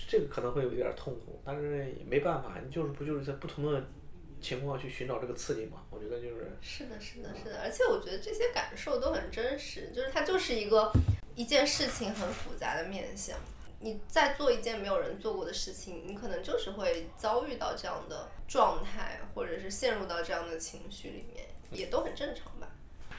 [0.08, 3.84] 这个可能会有一点痛苦，但是也没办法，你就是不就是在不同的
[4.40, 5.82] 情况去寻找这个刺激嘛？
[5.90, 6.52] 我觉得就是。
[6.60, 10.92] 是的，是的，是的，而且我觉得这些感受都很真实，就是它就是一个
[11.34, 13.36] 一件事情很复杂的面相。
[13.84, 22.66] 你在做一件没有人做过的事情，你可能就是会遭遇到这样的状态，或者是陷入到这样的情绪里面，也都很正常吧。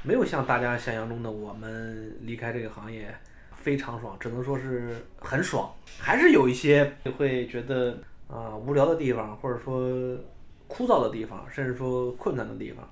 [0.02, 3.16] 没有像大家想象中的，我们离开这个行业
[3.56, 5.72] 非常爽，只能说是很爽。
[6.00, 9.80] 还是有一些会觉得啊无聊的地方，或者说
[10.68, 12.92] 枯燥的地方，甚至说困难的地方。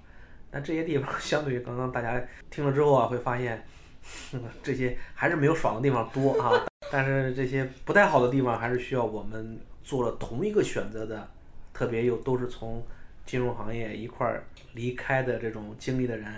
[0.51, 3.65] 但这些地方 相对于刚刚大家听了之后啊，会发现
[4.61, 6.67] 这些还是没有爽的地方多啊。
[6.95, 11.27] 但是这些不太好的地方，还是需要我们做了同一个选择的，
[11.73, 12.85] 特别又都是从
[13.25, 16.31] 金融行业一块儿离开的这种经历的人，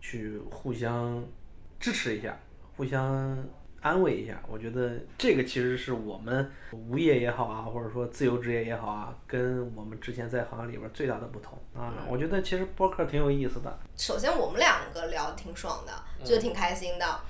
[0.00, 1.24] 去互相
[1.78, 2.36] 支持一下，
[2.76, 3.38] 互相
[3.80, 4.42] 安慰一下。
[4.48, 11.94] 我觉得这个其实是我们无业也好啊，或者说自由职业也好啊，跟我们之前在行业里边最大的不同啊。
[12.08, 13.78] 我觉得其实播客挺有意思的。
[13.96, 15.92] 首先，我们两个聊的挺爽的，
[16.24, 17.20] 就挺开心的。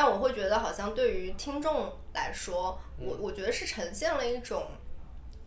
[0.00, 4.68] 但我会觉得，好像对于听众来说，我我觉得是呈现了一种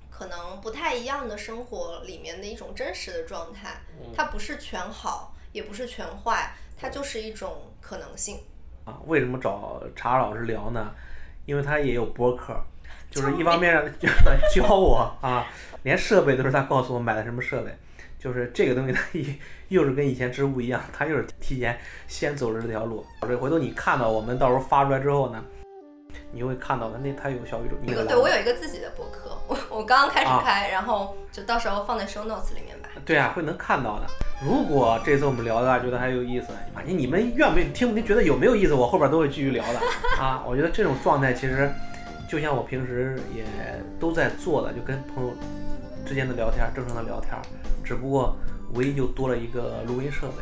[0.10, 3.80] 可能不太一样的生活里面的一种真实的状态。
[4.14, 8.42] 它不是全好，也不是全坏，它就是一种可能性。
[8.84, 10.94] 啊，为什么找查老师聊呢？
[11.46, 12.62] 因为他也有播客，
[13.10, 13.74] 就是一方面
[14.54, 15.48] 教我啊，
[15.84, 17.74] 连设备都是他告诉我买的什么设备。
[18.22, 19.02] 就是这个东西，它
[19.70, 21.76] 又是跟以前支付一样，它又是提前
[22.08, 23.04] 先走了这条路。
[23.22, 25.44] 这回头你看到我们到时候发出来之后呢，
[26.32, 27.76] 你会看到的，那它有小宇宙。
[27.84, 32.90] 对，对我有一个自己的博客，我我刚刚开始开，然后就到时候放在 show notes 里面吧。
[33.04, 34.06] 对啊，会能看到的。
[34.46, 39.80] 如果这次我们聊的觉得还有意思，反正你们愿不愿意听，你觉得有没有意思，我后边都会继续聊的
[40.22, 40.44] 啊。
[40.46, 41.72] 我觉得这种状态其实
[42.30, 43.44] 就像我平时也
[44.00, 45.34] 都在做的，就跟朋友
[46.06, 47.32] 之间的聊天，正常的聊天。
[47.84, 48.36] 只不过
[48.74, 50.36] 唯一就多了一个录音设备，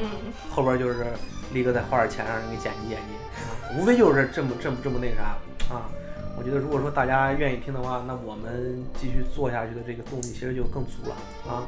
[0.00, 0.08] 嗯，
[0.50, 1.06] 后边就是
[1.52, 5.90] 力哥再花点钱让人给剪辑剪辑，无非就是这么这么这么那啥啊。
[6.38, 11.16] 我觉得如果说大家愿意听的话，那我们继续做下去的这个动力其实就更足了
[11.50, 11.66] 啊。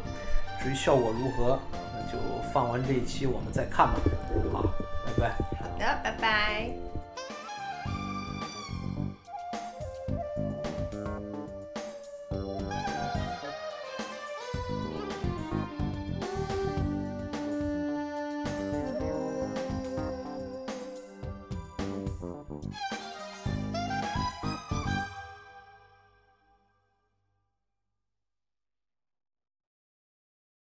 [0.63, 1.59] 至于效果如何，
[1.95, 2.19] 那就
[2.53, 3.95] 放完这一期我们再看吧。
[4.53, 4.63] 好，
[5.07, 5.31] 拜拜。
[5.59, 6.71] 好的，拜拜。